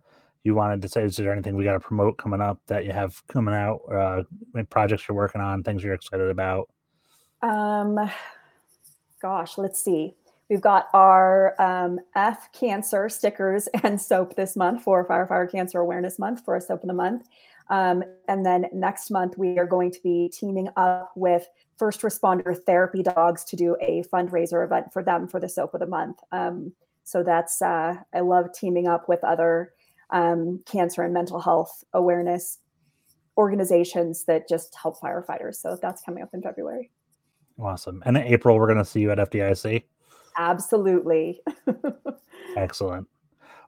you 0.44 0.54
wanted 0.54 0.82
to 0.84 0.90
say? 0.90 1.04
Is 1.04 1.18
there 1.18 1.32
anything 1.32 1.56
we 1.56 1.64
got 1.64 1.74
to 1.74 1.80
promote 1.80 2.18
coming 2.18 2.42
up 2.42 2.60
that 2.68 2.86
you 2.86 2.92
have 2.92 3.26
coming 3.28 3.56
out? 3.56 3.80
Uh, 3.92 4.24
projects 4.70 5.08
you're 5.08 5.16
working 5.16 5.42
on, 5.42 5.64
things 5.64 5.84
you're 5.84 5.94
excited 5.94 6.30
about? 6.30 6.70
Um, 7.42 7.98
gosh, 9.20 9.58
let's 9.58 9.84
see. 9.84 10.14
We've 10.50 10.62
got 10.62 10.88
our 10.94 11.60
um, 11.60 12.00
F 12.16 12.52
cancer 12.54 13.10
stickers 13.10 13.68
and 13.84 14.00
soap 14.00 14.36
this 14.36 14.56
month 14.56 14.84
for 14.84 15.08
Firefighter 15.08 15.52
Cancer 15.52 15.80
Awareness 15.80 16.20
Month 16.20 16.46
for 16.46 16.56
a 16.56 16.62
soap 16.62 16.84
of 16.84 16.88
the 16.88 16.94
month. 16.94 17.28
Um, 17.70 18.04
and 18.28 18.46
then 18.46 18.68
next 18.74 19.10
month, 19.10 19.38
we 19.38 19.58
are 19.58 19.66
going 19.66 19.90
to 19.92 20.00
be 20.04 20.30
teaming 20.32 20.70
up 20.78 21.12
with 21.16 21.48
first 21.78 22.02
responder 22.02 22.56
therapy 22.64 23.02
dogs 23.02 23.44
to 23.46 23.56
do 23.56 23.76
a 23.82 24.04
fundraiser 24.04 24.64
event 24.64 24.94
for 24.94 25.04
them 25.04 25.28
for 25.28 25.40
the 25.40 25.50
soap 25.50 25.74
of 25.74 25.80
the 25.80 25.88
month. 25.88 26.20
Um, 26.32 26.74
so 27.04 27.24
that's, 27.24 27.62
uh, 27.62 27.96
I 28.14 28.20
love 28.20 28.54
teaming 28.54 28.88
up 28.88 29.10
with 29.10 29.24
other 29.24 29.74
um, 30.12 30.62
cancer 30.66 31.02
and 31.02 31.14
mental 31.14 31.40
health 31.40 31.84
awareness 31.94 32.60
organizations 33.38 34.24
that 34.26 34.48
just 34.48 34.76
help 34.76 35.00
firefighters. 35.00 35.56
So 35.56 35.78
that's 35.82 36.02
coming 36.04 36.24
up 36.24 36.30
in 36.34 36.42
February. 36.42 36.92
Awesome. 37.60 38.04
And 38.06 38.18
in 38.18 38.24
April, 38.24 38.58
we're 38.58 38.68
going 38.68 38.78
to 38.78 38.86
see 38.86 39.02
you 39.02 39.12
at 39.12 39.18
FDIC. 39.18 39.84
Absolutely. 40.38 41.42
Excellent. 42.58 43.08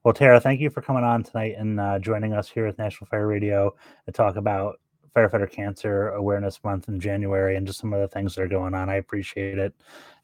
Well, 0.04 0.14
Tara, 0.14 0.40
thank 0.40 0.62
you 0.62 0.70
for 0.70 0.82
coming 0.82 1.04
on 1.04 1.24
tonight 1.24 1.56
and 1.58 1.80
uh, 1.80 2.00
joining 2.00 2.34
us 2.34 2.50
here 2.50 2.66
at 2.66 2.78
National 2.78 3.08
Fire 3.08 3.28
Radio 3.28 3.76
to 4.06 4.12
talk 4.12 4.36
about 4.36 4.80
Firefighter 5.16 5.50
Cancer 5.50 6.10
Awareness 6.10 6.64
Month 6.64 6.88
in 6.88 7.00
January 7.00 7.56
and 7.56 7.66
just 7.66 7.80
some 7.80 7.92
of 7.92 8.00
the 8.00 8.08
things 8.08 8.36
that 8.36 8.42
are 8.44 8.48
going 8.48 8.74
on. 8.74 8.90
I 8.90 8.96
appreciate 8.96 9.58
it. 9.58 9.74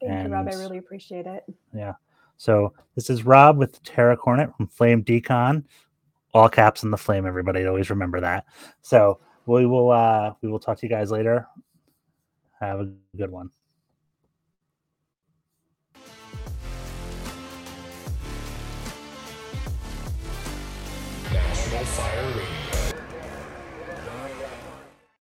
Thank 0.00 0.12
and, 0.12 0.28
you, 0.28 0.34
Rob. 0.34 0.48
I 0.48 0.54
really 0.54 0.78
appreciate 0.78 1.26
it. 1.26 1.44
Yeah. 1.74 1.94
So 2.36 2.72
this 2.94 3.10
is 3.10 3.24
Rob 3.24 3.58
with 3.58 3.82
Tara 3.82 4.16
Cornett 4.16 4.56
from 4.56 4.68
Flame 4.68 5.02
Decon. 5.04 5.64
All 6.32 6.48
caps 6.48 6.82
in 6.82 6.90
the 6.90 6.96
flame, 6.96 7.26
everybody. 7.26 7.64
Always 7.66 7.90
remember 7.90 8.20
that. 8.20 8.46
So 8.82 9.20
we 9.46 9.66
will 9.66 9.90
uh 9.90 10.34
we 10.42 10.48
will 10.48 10.58
talk 10.58 10.78
to 10.78 10.86
you 10.86 10.90
guys 10.90 11.10
later. 11.10 11.46
Have 12.60 12.80
a 12.80 12.92
good 13.16 13.30
one. 13.30 13.50
Fire 21.82 22.22
Radio. 22.28 22.53